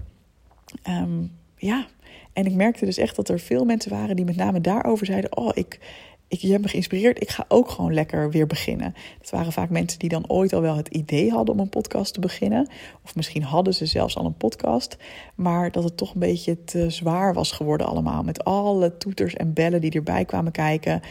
Um, 0.89 1.31
ja, 1.57 1.87
en 2.33 2.45
ik 2.45 2.53
merkte 2.53 2.85
dus 2.85 2.97
echt 2.97 3.15
dat 3.15 3.29
er 3.29 3.39
veel 3.39 3.65
mensen 3.65 3.91
waren 3.91 4.15
die 4.15 4.25
met 4.25 4.35
name 4.35 4.61
daarover 4.61 5.05
zeiden: 5.05 5.37
Oh, 5.37 5.49
ik, 5.53 5.79
ik, 6.27 6.39
je 6.39 6.51
hebt 6.51 6.61
me 6.61 6.69
geïnspireerd, 6.69 7.21
ik 7.21 7.29
ga 7.29 7.45
ook 7.47 7.69
gewoon 7.69 7.93
lekker 7.93 8.31
weer 8.31 8.47
beginnen. 8.47 8.93
Dat 9.19 9.29
waren 9.29 9.51
vaak 9.51 9.69
mensen 9.69 9.99
die 9.99 10.09
dan 10.09 10.29
ooit 10.29 10.53
al 10.53 10.61
wel 10.61 10.75
het 10.75 10.87
idee 10.87 11.31
hadden 11.31 11.55
om 11.55 11.59
een 11.61 11.69
podcast 11.69 12.13
te 12.13 12.19
beginnen. 12.19 12.69
Of 13.03 13.15
misschien 13.15 13.43
hadden 13.43 13.73
ze 13.73 13.85
zelfs 13.85 14.15
al 14.15 14.25
een 14.25 14.37
podcast, 14.37 14.97
maar 15.35 15.71
dat 15.71 15.83
het 15.83 15.97
toch 15.97 16.13
een 16.13 16.19
beetje 16.19 16.63
te 16.63 16.89
zwaar 16.89 17.33
was 17.33 17.51
geworden 17.51 17.87
allemaal. 17.87 18.23
Met 18.23 18.43
alle 18.43 18.97
toeters 18.97 19.33
en 19.33 19.53
bellen 19.53 19.81
die 19.81 19.91
erbij 19.91 20.25
kwamen 20.25 20.51
kijken. 20.51 21.01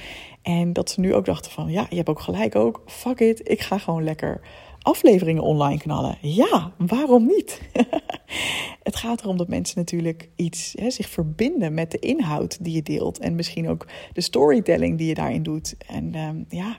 En 0.42 0.72
dat 0.72 0.90
ze 0.90 1.00
nu 1.00 1.14
ook 1.14 1.24
dachten 1.24 1.50
van, 1.50 1.70
ja, 1.70 1.86
je 1.88 1.96
hebt 1.96 2.08
ook 2.08 2.20
gelijk 2.20 2.54
ook, 2.54 2.82
fuck 2.86 3.20
it, 3.20 3.48
ik 3.48 3.60
ga 3.60 3.78
gewoon 3.78 4.04
lekker 4.04 4.40
afleveringen 4.84 5.42
online 5.42 5.78
knallen. 5.78 6.18
Ja, 6.20 6.72
waarom 6.76 7.26
niet? 7.26 7.60
het 8.82 8.96
gaat 8.96 9.22
erom 9.22 9.36
dat 9.36 9.48
mensen 9.48 9.78
natuurlijk 9.78 10.28
iets 10.36 10.72
hè, 10.80 10.90
zich 10.90 11.08
verbinden 11.08 11.74
met 11.74 11.90
de 11.90 11.98
inhoud 11.98 12.64
die 12.64 12.74
je 12.74 12.82
deelt. 12.82 13.18
En 13.18 13.34
misschien 13.34 13.68
ook 13.68 13.86
de 14.12 14.20
storytelling 14.20 14.98
die 14.98 15.08
je 15.08 15.14
daarin 15.14 15.42
doet. 15.42 15.74
En 15.86 16.14
ehm, 16.14 16.42
ja, 16.48 16.78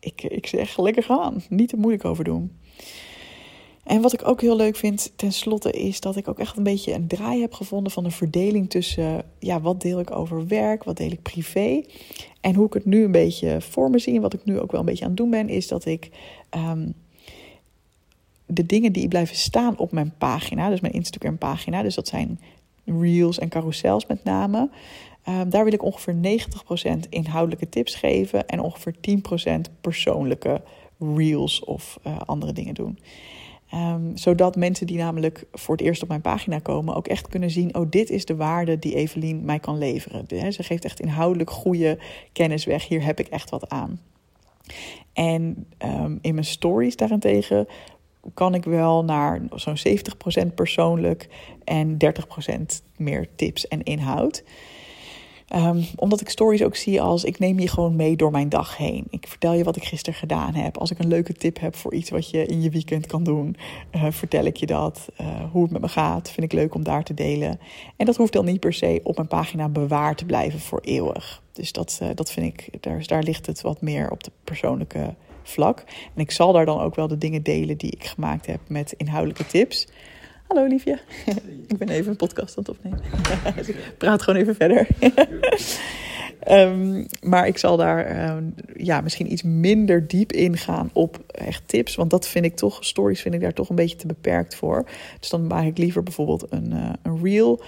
ik, 0.00 0.22
ik 0.22 0.46
zeg 0.46 0.78
lekker 0.78 1.02
gaan. 1.02 1.42
Niet 1.48 1.68
te 1.68 1.76
moeilijk 1.76 2.04
over 2.04 2.24
doen. 2.24 2.58
En 3.84 4.00
wat 4.00 4.12
ik 4.12 4.28
ook 4.28 4.40
heel 4.40 4.56
leuk 4.56 4.76
vind, 4.76 5.12
tenslotte, 5.16 5.70
is 5.70 6.00
dat 6.00 6.16
ik 6.16 6.28
ook 6.28 6.38
echt 6.38 6.56
een 6.56 6.62
beetje 6.62 6.92
een 6.92 7.06
draai 7.06 7.40
heb 7.40 7.52
gevonden 7.52 7.92
van 7.92 8.04
de 8.04 8.10
verdeling 8.10 8.70
tussen, 8.70 9.24
ja, 9.38 9.60
wat 9.60 9.80
deel 9.80 10.00
ik 10.00 10.10
over 10.10 10.46
werk, 10.46 10.84
wat 10.84 10.96
deel 10.96 11.10
ik 11.10 11.22
privé. 11.22 11.82
En 12.40 12.54
hoe 12.54 12.66
ik 12.66 12.72
het 12.72 12.84
nu 12.84 13.04
een 13.04 13.12
beetje 13.12 13.60
voor 13.60 13.90
me 13.90 13.98
zie 13.98 14.14
en 14.14 14.20
wat 14.20 14.34
ik 14.34 14.44
nu 14.44 14.60
ook 14.60 14.70
wel 14.70 14.80
een 14.80 14.86
beetje 14.86 15.04
aan 15.04 15.10
het 15.10 15.18
doen 15.18 15.30
ben, 15.30 15.48
is 15.48 15.68
dat 15.68 15.84
ik 15.84 16.10
ehm, 16.50 16.88
de 18.46 18.66
dingen 18.66 18.92
die 18.92 19.08
blijven 19.08 19.36
staan 19.36 19.78
op 19.78 19.92
mijn 19.92 20.12
pagina, 20.18 20.68
dus 20.70 20.80
mijn 20.80 20.92
Instagram 20.92 21.38
pagina, 21.38 21.82
dus 21.82 21.94
dat 21.94 22.08
zijn 22.08 22.40
reels 22.84 23.38
en 23.38 23.48
carousels 23.48 24.06
met 24.06 24.24
name. 24.24 24.70
Um, 25.28 25.50
daar 25.50 25.64
wil 25.64 25.72
ik 25.72 25.82
ongeveer 25.82 26.40
90% 27.06 27.08
inhoudelijke 27.08 27.68
tips 27.68 27.94
geven 27.94 28.46
en 28.46 28.60
ongeveer 28.60 28.94
10% 29.48 29.60
persoonlijke 29.80 30.62
reels 30.98 31.64
of 31.64 31.98
uh, 32.06 32.16
andere 32.24 32.52
dingen 32.52 32.74
doen. 32.74 32.98
Um, 33.74 34.16
zodat 34.16 34.56
mensen 34.56 34.86
die 34.86 34.98
namelijk 34.98 35.44
voor 35.52 35.76
het 35.76 35.84
eerst 35.84 36.02
op 36.02 36.08
mijn 36.08 36.20
pagina 36.20 36.58
komen 36.58 36.94
ook 36.94 37.08
echt 37.08 37.28
kunnen 37.28 37.50
zien: 37.50 37.76
oh, 37.76 37.86
dit 37.90 38.10
is 38.10 38.24
de 38.24 38.36
waarde 38.36 38.78
die 38.78 38.94
Evelien 38.94 39.44
mij 39.44 39.58
kan 39.58 39.78
leveren. 39.78 40.52
Ze 40.52 40.62
geeft 40.62 40.84
echt 40.84 41.00
inhoudelijk 41.00 41.50
goede 41.50 41.98
kennis 42.32 42.64
weg. 42.64 42.88
Hier 42.88 43.04
heb 43.04 43.20
ik 43.20 43.28
echt 43.28 43.50
wat 43.50 43.68
aan. 43.68 44.00
En 45.12 45.66
um, 45.78 46.18
in 46.20 46.34
mijn 46.34 46.46
stories 46.46 46.96
daarentegen 46.96 47.66
kan 48.34 48.54
ik 48.54 48.64
wel 48.64 49.04
naar 49.04 49.42
zo'n 49.54 49.76
70% 50.48 50.54
persoonlijk 50.54 51.28
en 51.64 51.96
30% 51.96 52.82
meer 52.96 53.28
tips 53.36 53.68
en 53.68 53.82
inhoud. 53.82 54.42
Um, 55.56 55.84
omdat 55.96 56.20
ik 56.20 56.28
stories 56.28 56.62
ook 56.62 56.76
zie 56.76 57.02
als 57.02 57.24
ik 57.24 57.38
neem 57.38 57.58
je 57.58 57.68
gewoon 57.68 57.96
mee 57.96 58.16
door 58.16 58.30
mijn 58.30 58.48
dag 58.48 58.76
heen. 58.76 59.06
Ik 59.10 59.26
vertel 59.28 59.52
je 59.52 59.64
wat 59.64 59.76
ik 59.76 59.84
gisteren 59.84 60.18
gedaan 60.18 60.54
heb. 60.54 60.76
Als 60.76 60.90
ik 60.90 60.98
een 60.98 61.08
leuke 61.08 61.32
tip 61.32 61.60
heb 61.60 61.76
voor 61.76 61.94
iets 61.94 62.10
wat 62.10 62.30
je 62.30 62.46
in 62.46 62.62
je 62.62 62.70
weekend 62.70 63.06
kan 63.06 63.24
doen, 63.24 63.56
uh, 63.92 64.06
vertel 64.10 64.44
ik 64.44 64.56
je 64.56 64.66
dat. 64.66 65.08
Uh, 65.20 65.26
hoe 65.52 65.62
het 65.62 65.72
met 65.72 65.80
me 65.80 65.88
gaat, 65.88 66.30
vind 66.30 66.52
ik 66.52 66.58
leuk 66.58 66.74
om 66.74 66.82
daar 66.82 67.04
te 67.04 67.14
delen. 67.14 67.60
En 67.96 68.06
dat 68.06 68.16
hoeft 68.16 68.32
dan 68.32 68.44
niet 68.44 68.60
per 68.60 68.72
se 68.72 69.00
op 69.02 69.16
mijn 69.16 69.28
pagina 69.28 69.68
bewaard 69.68 70.18
te 70.18 70.24
blijven 70.24 70.60
voor 70.60 70.80
eeuwig. 70.80 71.42
Dus 71.52 71.72
dat, 71.72 71.98
uh, 72.02 72.08
dat 72.14 72.30
vind 72.30 72.46
ik, 72.46 72.82
daar, 72.82 73.06
daar 73.06 73.22
ligt 73.22 73.46
het 73.46 73.60
wat 73.60 73.80
meer 73.80 74.10
op 74.10 74.24
de 74.24 74.30
persoonlijke 74.44 75.14
vlak. 75.44 75.78
En 76.14 76.20
ik 76.20 76.30
zal 76.30 76.52
daar 76.52 76.66
dan 76.66 76.80
ook 76.80 76.94
wel 76.94 77.08
de 77.08 77.18
dingen 77.18 77.42
delen 77.42 77.76
die 77.76 77.90
ik 77.90 78.04
gemaakt 78.04 78.46
heb 78.46 78.60
met 78.68 78.94
inhoudelijke 78.96 79.46
tips. 79.46 79.86
Hallo 80.46 80.66
liefje, 80.66 80.98
ik 81.68 81.78
ben 81.78 81.88
even 81.88 82.10
een 82.10 82.16
podcast 82.16 82.58
aan 82.58 82.64
het 82.66 82.76
opnemen. 82.76 83.00
praat 83.98 84.22
gewoon 84.22 84.40
even 84.40 84.54
verder. 84.54 84.86
um, 86.48 87.06
maar 87.30 87.46
ik 87.46 87.58
zal 87.58 87.76
daar 87.76 88.30
um, 88.36 88.54
ja, 88.76 89.00
misschien 89.00 89.32
iets 89.32 89.42
minder 89.42 90.08
diep 90.08 90.32
ingaan 90.32 90.90
op 90.92 91.18
echt 91.26 91.62
tips. 91.68 91.94
Want 91.94 92.10
dat 92.10 92.28
vind 92.28 92.44
ik 92.44 92.56
toch, 92.56 92.84
stories 92.84 93.20
vind 93.20 93.34
ik 93.34 93.40
daar 93.40 93.52
toch 93.52 93.68
een 93.68 93.76
beetje 93.76 93.96
te 93.96 94.06
beperkt 94.06 94.54
voor. 94.54 94.84
Dus 95.20 95.30
dan 95.30 95.46
maak 95.46 95.64
ik 95.64 95.78
liever 95.78 96.02
bijvoorbeeld 96.02 96.46
een, 96.50 96.72
uh, 96.72 96.90
een 97.02 97.22
reel 97.22 97.62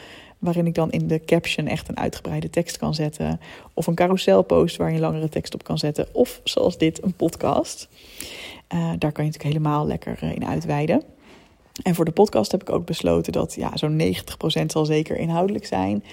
waarin 0.46 0.66
ik 0.66 0.74
dan 0.74 0.90
in 0.90 1.06
de 1.06 1.24
caption 1.24 1.66
echt 1.66 1.88
een 1.88 1.98
uitgebreide 1.98 2.50
tekst 2.50 2.78
kan 2.78 2.94
zetten. 2.94 3.40
Of 3.74 3.86
een 3.86 3.94
carouselpost 3.94 4.76
waar 4.76 4.92
je 4.92 4.98
langere 4.98 5.28
tekst 5.28 5.54
op 5.54 5.64
kan 5.64 5.78
zetten. 5.78 6.06
Of 6.12 6.40
zoals 6.44 6.78
dit, 6.78 7.02
een 7.02 7.14
podcast. 7.14 7.88
Uh, 8.74 8.92
daar 8.98 9.12
kan 9.12 9.24
je 9.24 9.30
natuurlijk 9.30 9.42
helemaal 9.42 9.86
lekker 9.86 10.18
uh, 10.22 10.34
in 10.34 10.46
uitweiden. 10.46 11.02
En 11.82 11.94
voor 11.94 12.04
de 12.04 12.10
podcast 12.10 12.52
heb 12.52 12.60
ik 12.60 12.70
ook 12.70 12.86
besloten 12.86 13.32
dat 13.32 13.54
ja, 13.54 13.76
zo'n 13.76 14.00
90% 14.00 14.66
zal 14.66 14.84
zeker 14.84 15.16
inhoudelijk 15.16 15.66
zijn. 15.66 16.04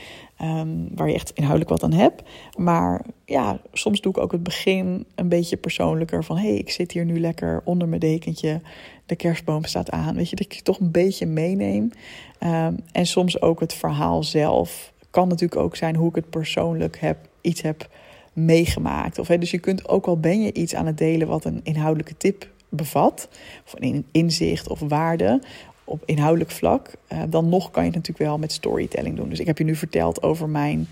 Um, 0.41 0.87
waar 0.95 1.07
je 1.07 1.13
echt 1.13 1.31
inhoudelijk 1.33 1.69
wat 1.69 1.83
aan 1.83 1.93
hebt. 1.93 2.21
Maar 2.57 3.05
ja, 3.25 3.59
soms 3.73 4.01
doe 4.01 4.11
ik 4.11 4.17
ook 4.17 4.31
het 4.31 4.43
begin 4.43 5.05
een 5.15 5.29
beetje 5.29 5.57
persoonlijker. 5.57 6.23
Van 6.23 6.37
hé, 6.37 6.47
hey, 6.47 6.57
ik 6.57 6.69
zit 6.69 6.91
hier 6.91 7.05
nu 7.05 7.19
lekker 7.19 7.61
onder 7.63 7.87
mijn 7.87 7.99
dekentje. 7.99 8.61
De 9.05 9.15
kerstboom 9.15 9.65
staat 9.65 9.91
aan. 9.91 10.15
Weet 10.15 10.29
je, 10.29 10.35
dat 10.35 10.45
ik 10.45 10.53
je 10.53 10.61
toch 10.61 10.79
een 10.79 10.91
beetje 10.91 11.25
meeneem. 11.25 11.91
Um, 12.39 12.79
en 12.91 13.05
soms 13.05 13.41
ook 13.41 13.59
het 13.59 13.73
verhaal 13.73 14.23
zelf. 14.23 14.93
Kan 15.09 15.27
natuurlijk 15.27 15.61
ook 15.61 15.75
zijn 15.75 15.95
hoe 15.95 16.09
ik 16.09 16.15
het 16.15 16.29
persoonlijk 16.29 16.99
heb, 16.99 17.17
iets 17.41 17.61
heb 17.61 17.89
meegemaakt. 18.33 19.19
Of, 19.19 19.27
hè, 19.27 19.37
dus 19.37 19.51
je 19.51 19.59
kunt 19.59 19.87
ook 19.87 20.05
al 20.05 20.19
ben 20.19 20.41
je 20.41 20.53
iets 20.53 20.75
aan 20.75 20.85
het 20.85 20.97
delen 20.97 21.27
wat 21.27 21.45
een 21.45 21.59
inhoudelijke 21.63 22.17
tip 22.17 22.51
bevat, 22.75 23.27
of 23.65 23.73
een 23.75 24.05
inzicht 24.11 24.67
of 24.67 24.79
waarde 24.79 25.41
op 25.83 26.03
inhoudelijk 26.05 26.51
vlak, 26.51 26.91
uh, 27.13 27.19
dan 27.29 27.49
nog 27.49 27.71
kan 27.71 27.83
je 27.83 27.89
het 27.89 27.97
natuurlijk 27.97 28.29
wel 28.29 28.37
met 28.37 28.51
storytelling 28.51 29.15
doen. 29.15 29.29
Dus 29.29 29.39
ik 29.39 29.47
heb 29.47 29.57
je 29.57 29.63
nu 29.63 29.75
verteld 29.75 30.23
over 30.23 30.49
mijn 30.49 30.87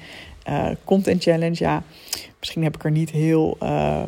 uh, 0.50 0.70
content 0.84 1.24
challenge. 1.24 1.64
Ja, 1.64 1.84
misschien 2.40 2.64
heb 2.64 2.76
ik 2.76 2.84
er 2.84 2.92
niet 2.92 3.10
heel, 3.10 3.58
uh, 3.64 4.04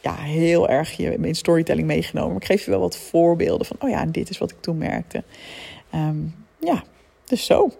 ja, 0.00 0.14
heel 0.14 0.68
erg 0.68 0.96
je 0.96 1.14
in 1.14 1.34
storytelling 1.34 1.86
meegenomen. 1.86 2.32
Maar 2.32 2.40
ik 2.40 2.46
geef 2.46 2.64
je 2.64 2.70
wel 2.70 2.80
wat 2.80 2.96
voorbeelden 2.96 3.66
van, 3.66 3.76
oh 3.80 3.88
ja, 3.88 4.06
dit 4.06 4.30
is 4.30 4.38
wat 4.38 4.50
ik 4.50 4.60
toen 4.60 4.78
merkte. 4.78 5.22
Um, 5.94 6.34
ja, 6.60 6.82
dus 7.24 7.46
zo. 7.46 7.70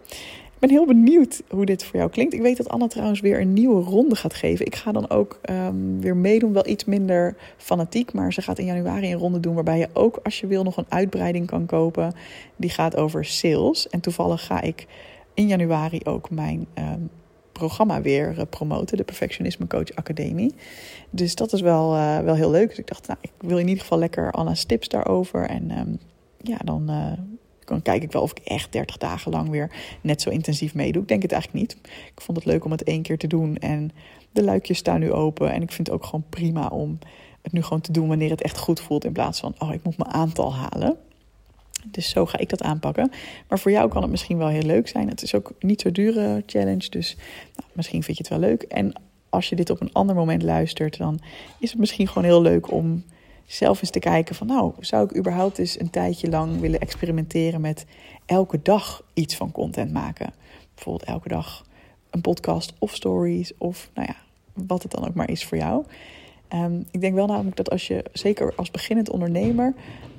Ik 0.61 0.69
ben 0.69 0.77
heel 0.77 0.87
benieuwd 0.87 1.43
hoe 1.49 1.65
dit 1.65 1.85
voor 1.85 1.97
jou 1.97 2.11
klinkt. 2.11 2.35
Ik 2.35 2.41
weet 2.41 2.57
dat 2.57 2.69
Anna 2.69 2.87
trouwens 2.87 3.21
weer 3.21 3.41
een 3.41 3.53
nieuwe 3.53 3.83
ronde 3.83 4.15
gaat 4.15 4.35
geven. 4.35 4.67
Ik 4.67 4.75
ga 4.75 4.93
dan 4.93 5.11
ook 5.11 5.41
um, 5.51 6.01
weer 6.01 6.17
meedoen, 6.17 6.53
wel 6.53 6.67
iets 6.67 6.85
minder 6.85 7.37
fanatiek. 7.57 8.13
Maar 8.13 8.33
ze 8.33 8.43
gaat 8.43 8.59
in 8.59 8.65
januari 8.65 9.13
een 9.13 9.19
ronde 9.19 9.41
doen 9.41 9.55
waarbij 9.55 9.79
je 9.79 9.89
ook, 9.93 10.21
als 10.23 10.41
je 10.41 10.47
wil, 10.47 10.63
nog 10.63 10.77
een 10.77 10.87
uitbreiding 10.89 11.47
kan 11.47 11.67
kopen. 11.67 12.13
Die 12.57 12.71
gaat 12.71 12.97
over 12.97 13.25
sales. 13.25 13.89
En 13.89 14.01
toevallig 14.01 14.47
ga 14.47 14.61
ik 14.61 14.87
in 15.35 15.47
januari 15.47 16.01
ook 16.05 16.31
mijn 16.31 16.67
um, 16.75 17.11
programma 17.53 18.03
weer 18.03 18.35
uh, 18.39 18.43
promoten, 18.51 18.97
de 18.97 19.05
Perfectionisme 19.05 19.67
Coach 19.67 19.95
Academie. 19.95 20.55
Dus 21.11 21.35
dat 21.35 21.53
is 21.53 21.61
wel, 21.61 21.95
uh, 21.95 22.19
wel 22.19 22.35
heel 22.35 22.51
leuk. 22.51 22.69
Dus 22.69 22.79
ik 22.79 22.87
dacht, 22.87 23.07
nou, 23.07 23.19
ik 23.23 23.33
wil 23.39 23.59
in 23.59 23.69
ieder 23.69 23.83
geval 23.83 23.99
lekker 23.99 24.31
Anna's 24.31 24.65
tips 24.65 24.89
daarover. 24.89 25.47
En 25.47 25.79
um, 25.79 25.99
ja, 26.43 26.57
dan... 26.65 26.91
Uh, 26.91 27.13
dan 27.71 27.83
kijk 27.83 28.03
ik 28.03 28.13
wel 28.13 28.23
of 28.23 28.31
ik 28.31 28.39
echt 28.39 28.73
30 28.73 28.97
dagen 28.97 29.33
lang 29.33 29.49
weer 29.49 29.71
net 30.01 30.23
zo 30.23 30.31
intensief 30.31 30.75
meedoe. 30.75 31.03
Ik 31.03 31.09
denk 31.09 31.23
het 31.23 31.33
eigenlijk 31.33 31.63
niet. 31.63 31.79
Ik 32.15 32.21
vond 32.21 32.37
het 32.39 32.47
leuk 32.47 32.65
om 32.65 32.71
het 32.71 32.83
één 32.83 33.03
keer 33.03 33.19
te 33.19 33.27
doen. 33.27 33.57
En 33.57 33.91
de 34.33 34.45
luikjes 34.45 34.79
staan 34.79 35.01
nu 35.01 35.13
open. 35.13 35.53
En 35.53 35.63
ik 35.63 35.73
vind 35.73 35.87
het 35.87 35.97
ook 35.97 36.05
gewoon 36.05 36.25
prima 36.29 36.67
om 36.67 36.99
het 37.43 37.53
nu 37.53 37.63
gewoon 37.63 37.81
te 37.81 37.93
doen 37.93 38.09
wanneer 38.09 38.31
het 38.31 38.43
echt 38.43 38.59
goed 38.59 38.81
voelt. 38.81 39.05
In 39.05 39.13
plaats 39.13 39.41
van, 39.41 39.55
oh, 39.59 39.73
ik 39.73 39.83
moet 39.83 39.99
mijn 39.99 40.11
aantal 40.11 40.55
halen. 40.55 40.97
Dus 41.87 42.11
zo 42.11 42.27
ga 42.27 42.39
ik 42.39 42.49
dat 42.49 42.63
aanpakken. 42.63 43.11
Maar 43.49 43.59
voor 43.59 43.71
jou 43.71 43.89
kan 43.89 44.03
het 44.03 44.11
misschien 44.11 44.39
wel 44.39 44.49
heel 44.49 44.63
leuk 44.63 44.89
zijn. 44.89 45.09
Het 45.09 45.23
is 45.23 45.35
ook 45.35 45.53
niet 45.61 45.81
zo 45.81 45.91
dure 45.91 46.43
challenge. 46.47 46.89
Dus 46.89 47.17
nou, 47.57 47.69
misschien 47.73 48.03
vind 48.03 48.17
je 48.17 48.23
het 48.23 48.33
wel 48.33 48.49
leuk. 48.49 48.63
En 48.63 48.93
als 49.29 49.49
je 49.49 49.57
dit 49.57 49.71
op 49.71 49.81
een 49.81 49.93
ander 49.93 50.15
moment 50.15 50.43
luistert, 50.43 50.99
dan 50.99 51.21
is 51.59 51.71
het 51.71 51.79
misschien 51.79 52.09
gewoon 52.09 52.25
heel 52.25 52.43
leuk 52.43 52.71
om 52.71 53.05
zelf 53.53 53.81
eens 53.81 53.91
te 53.91 53.99
kijken 53.99 54.35
van 54.35 54.47
nou, 54.47 54.73
zou 54.81 55.05
ik 55.05 55.17
überhaupt 55.17 55.59
eens 55.59 55.81
een 55.81 55.91
tijdje 55.91 56.29
lang 56.29 56.61
willen 56.61 56.81
experimenteren 56.81 57.61
met 57.61 57.85
elke 58.27 58.63
dag 58.63 59.05
iets 59.15 59.37
van 59.37 59.53
content 59.53 59.93
maken. 59.93 60.33
Bijvoorbeeld 60.75 61.09
elke 61.09 61.29
dag 61.29 61.65
een 62.11 62.21
podcast 62.21 62.73
of 62.79 62.95
stories 62.95 63.53
of 63.59 63.91
nou 63.95 64.09
ja, 64.09 64.17
wat 64.67 64.83
het 64.83 64.93
dan 64.93 65.09
ook 65.09 65.15
maar 65.15 65.31
is 65.31 65.45
voor 65.45 65.59
jou. 65.59 65.85
Um, 66.55 66.87
ik 66.91 67.01
denk 67.01 67.15
wel 67.15 67.27
namelijk 67.27 67.57
dat 67.57 67.71
als 67.71 67.87
je, 67.87 68.05
zeker 68.13 68.53
als 68.57 68.71
beginnend 68.71 69.11
ondernemer, 69.11 69.75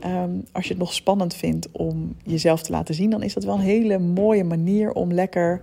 um, 0.06 0.46
als 0.52 0.64
je 0.64 0.70
het 0.70 0.80
nog 0.80 0.94
spannend 0.94 1.34
vindt 1.34 1.72
om 1.72 2.16
jezelf 2.24 2.62
te 2.62 2.72
laten 2.72 2.96
zien, 2.96 3.10
dan 3.10 3.24
is 3.24 3.34
dat 3.34 3.44
wel 3.44 3.56
een 3.56 3.62
hele 3.62 4.00
mooie 4.00 4.44
manier 4.44 4.92
om 4.92 5.14
lekker 5.14 5.62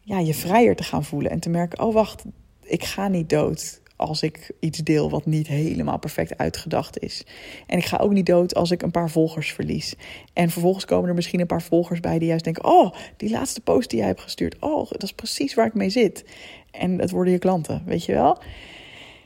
ja, 0.00 0.18
je 0.18 0.34
vrijer 0.34 0.76
te 0.76 0.82
gaan 0.82 1.04
voelen 1.04 1.30
en 1.30 1.40
te 1.40 1.48
merken, 1.48 1.84
oh 1.86 1.94
wacht, 1.94 2.24
ik 2.62 2.84
ga 2.84 3.08
niet 3.08 3.28
dood 3.28 3.79
als 4.00 4.22
ik 4.22 4.50
iets 4.60 4.78
deel 4.78 5.10
wat 5.10 5.26
niet 5.26 5.46
helemaal 5.46 5.98
perfect 5.98 6.38
uitgedacht 6.38 6.98
is. 6.98 7.24
En 7.66 7.78
ik 7.78 7.84
ga 7.84 7.96
ook 7.96 8.12
niet 8.12 8.26
dood 8.26 8.54
als 8.54 8.70
ik 8.70 8.82
een 8.82 8.90
paar 8.90 9.10
volgers 9.10 9.52
verlies. 9.52 9.94
En 10.32 10.50
vervolgens 10.50 10.84
komen 10.84 11.08
er 11.08 11.14
misschien 11.14 11.40
een 11.40 11.46
paar 11.46 11.62
volgers 11.62 12.00
bij 12.00 12.18
die 12.18 12.28
juist 12.28 12.44
denken: 12.44 12.64
Oh, 12.64 12.94
die 13.16 13.30
laatste 13.30 13.60
post 13.60 13.90
die 13.90 13.98
jij 13.98 14.08
hebt 14.08 14.20
gestuurd. 14.20 14.56
Oh, 14.60 14.90
dat 14.90 15.02
is 15.02 15.12
precies 15.12 15.54
waar 15.54 15.66
ik 15.66 15.74
mee 15.74 15.90
zit. 15.90 16.24
En 16.70 16.98
het 16.98 17.10
worden 17.10 17.32
je 17.32 17.38
klanten, 17.38 17.82
weet 17.84 18.04
je 18.04 18.12
wel. 18.12 18.38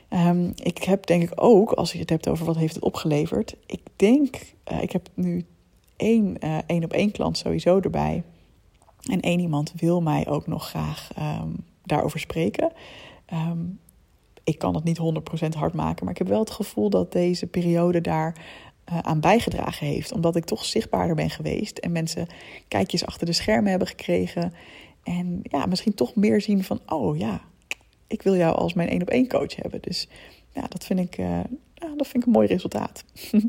Um, 0.09 0.51
ik 0.55 0.83
heb 0.83 1.05
denk 1.05 1.23
ik 1.23 1.31
ook, 1.35 1.71
als 1.71 1.91
je 1.91 1.99
het 1.99 2.09
hebt 2.09 2.27
over 2.27 2.45
wat 2.45 2.55
heeft 2.55 2.75
het 2.75 2.83
opgeleverd. 2.83 3.55
Ik 3.65 3.81
denk, 3.95 4.35
uh, 4.71 4.81
ik 4.81 4.91
heb 4.91 5.07
nu 5.13 5.45
één, 5.95 6.37
uh, 6.43 6.57
één 6.65 6.83
op 6.83 6.93
één 6.93 7.11
klant 7.11 7.37
sowieso 7.37 7.79
erbij. 7.79 8.23
En 9.11 9.19
één 9.19 9.39
iemand 9.39 9.73
wil 9.75 10.01
mij 10.01 10.27
ook 10.27 10.47
nog 10.47 10.69
graag 10.69 11.09
um, 11.19 11.55
daarover 11.83 12.19
spreken. 12.19 12.71
Um, 13.33 13.79
ik 14.45 14.57
kan 14.57 14.75
het 14.75 14.83
niet 14.83 14.99
100% 15.45 15.57
hard 15.57 15.73
maken, 15.73 16.03
maar 16.03 16.13
ik 16.13 16.19
heb 16.19 16.27
wel 16.27 16.39
het 16.39 16.49
gevoel 16.49 16.89
dat 16.89 17.11
deze 17.11 17.47
periode 17.47 18.01
daar 18.01 18.35
uh, 18.91 18.99
aan 18.99 19.19
bijgedragen 19.19 19.87
heeft. 19.87 20.11
Omdat 20.11 20.35
ik 20.35 20.45
toch 20.45 20.65
zichtbaarder 20.65 21.15
ben 21.15 21.29
geweest 21.29 21.77
en 21.77 21.91
mensen 21.91 22.27
kijkjes 22.67 23.05
achter 23.05 23.25
de 23.25 23.33
schermen 23.33 23.69
hebben 23.69 23.87
gekregen. 23.87 24.53
En 25.03 25.39
ja, 25.43 25.65
misschien 25.65 25.93
toch 25.93 26.15
meer 26.15 26.41
zien 26.41 26.63
van, 26.63 26.79
oh 26.85 27.17
ja, 27.17 27.41
ik 28.07 28.21
wil 28.21 28.35
jou 28.35 28.55
als 28.55 28.73
mijn 28.73 28.89
één 28.89 29.01
op 29.01 29.09
één 29.09 29.27
coach 29.27 29.55
hebben. 29.55 29.81
Dus 29.81 30.07
ja, 30.51 30.61
dat 30.67 30.85
vind 30.85 30.99
ik, 30.99 31.15
ja, 31.15 31.45
dat 31.97 32.07
vind 32.07 32.15
ik 32.15 32.25
een 32.25 32.31
mooi 32.31 32.47
resultaat. 32.47 33.03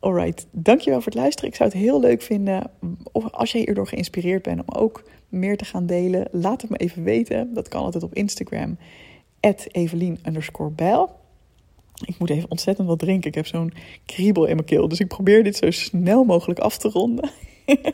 Alright, 0.00 0.46
dankjewel 0.50 1.00
voor 1.00 1.12
het 1.12 1.20
luisteren. 1.20 1.50
Ik 1.50 1.56
zou 1.56 1.68
het 1.68 1.78
heel 1.78 2.00
leuk 2.00 2.22
vinden 2.22 2.70
of 3.12 3.30
als 3.32 3.52
jij 3.52 3.60
hierdoor 3.60 3.86
geïnspireerd 3.86 4.42
bent 4.42 4.60
om 4.60 4.74
ook 4.74 5.04
meer 5.28 5.56
te 5.56 5.64
gaan 5.64 5.86
delen. 5.86 6.28
Laat 6.30 6.60
het 6.62 6.70
me 6.70 6.76
even 6.76 7.02
weten. 7.02 7.54
Dat 7.54 7.68
kan 7.68 7.82
altijd 7.82 8.02
op 8.02 8.14
Instagram. 8.14 8.78
Evelien 9.40 10.18
bijl. 10.72 11.18
Ik 12.04 12.18
moet 12.18 12.30
even 12.30 12.50
ontzettend 12.50 12.88
wat 12.88 12.98
drinken. 12.98 13.28
Ik 13.28 13.34
heb 13.34 13.46
zo'n 13.46 13.72
kriebel 14.06 14.44
in 14.44 14.54
mijn 14.54 14.66
keel. 14.66 14.88
Dus 14.88 15.00
ik 15.00 15.08
probeer 15.08 15.44
dit 15.44 15.56
zo 15.56 15.70
snel 15.70 16.24
mogelijk 16.24 16.58
af 16.58 16.78
te 16.78 16.88
ronden. 16.88 17.30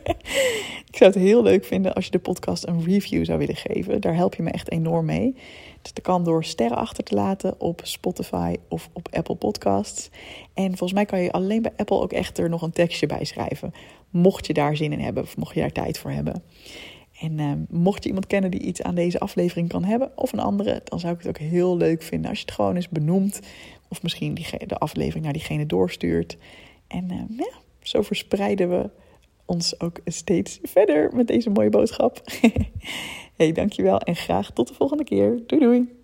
ik 0.89 0.95
zou 0.95 1.11
het 1.11 1.19
heel 1.19 1.43
leuk 1.43 1.65
vinden 1.65 1.93
als 1.93 2.05
je 2.05 2.11
de 2.11 2.19
podcast 2.19 2.67
een 2.67 2.83
review 2.83 3.25
zou 3.25 3.39
willen 3.39 3.55
geven. 3.55 4.01
Daar 4.01 4.15
help 4.15 4.35
je 4.35 4.43
me 4.43 4.51
echt 4.51 4.71
enorm 4.71 5.05
mee. 5.05 5.35
Dus 5.81 5.93
dat 5.93 6.03
kan 6.03 6.23
door 6.23 6.43
sterren 6.43 6.77
achter 6.77 7.03
te 7.03 7.15
laten 7.15 7.59
op 7.59 7.81
Spotify 7.83 8.55
of 8.69 8.89
op 8.93 9.07
Apple 9.11 9.35
Podcasts. 9.35 10.09
En 10.53 10.67
volgens 10.67 10.93
mij 10.93 11.05
kan 11.05 11.21
je 11.21 11.31
alleen 11.31 11.61
bij 11.61 11.73
Apple 11.75 11.99
ook 11.99 12.13
echt 12.13 12.37
er 12.37 12.49
nog 12.49 12.61
een 12.61 12.71
tekstje 12.71 13.05
bij 13.05 13.25
schrijven. 13.25 13.73
Mocht 14.09 14.47
je 14.47 14.53
daar 14.53 14.75
zin 14.75 14.91
in 14.91 14.99
hebben 14.99 15.23
of 15.23 15.37
mocht 15.37 15.53
je 15.53 15.59
daar 15.59 15.71
tijd 15.71 15.97
voor 15.99 16.11
hebben. 16.11 16.43
En 17.19 17.39
uh, 17.39 17.51
mocht 17.69 18.03
je 18.03 18.07
iemand 18.07 18.27
kennen 18.27 18.51
die 18.51 18.59
iets 18.59 18.81
aan 18.81 18.95
deze 18.95 19.19
aflevering 19.19 19.69
kan 19.69 19.83
hebben, 19.83 20.11
of 20.15 20.33
een 20.33 20.39
andere, 20.39 20.81
dan 20.83 20.99
zou 20.99 21.13
ik 21.13 21.19
het 21.19 21.27
ook 21.27 21.37
heel 21.37 21.77
leuk 21.77 22.01
vinden 22.01 22.29
als 22.29 22.39
je 22.39 22.45
het 22.45 22.55
gewoon 22.55 22.75
eens 22.75 22.89
benoemt. 22.89 23.39
Of 23.89 24.03
misschien 24.03 24.33
die, 24.33 24.47
de 24.67 24.77
aflevering 24.77 25.23
naar 25.23 25.33
diegene 25.33 25.65
doorstuurt. 25.65 26.37
En 26.87 27.11
uh, 27.11 27.37
ja, 27.37 27.51
zo 27.81 28.01
verspreiden 28.01 28.69
we 28.69 28.89
ons 29.45 29.79
ook 29.79 29.99
steeds 30.05 30.59
verder 30.63 31.15
met 31.15 31.27
deze 31.27 31.49
mooie 31.49 31.69
boodschap. 31.69 32.21
hey, 33.37 33.51
dankjewel 33.51 33.99
en 33.99 34.15
graag 34.15 34.51
tot 34.51 34.67
de 34.67 34.73
volgende 34.73 35.03
keer. 35.03 35.39
Doei 35.47 35.61
doei! 35.61 35.96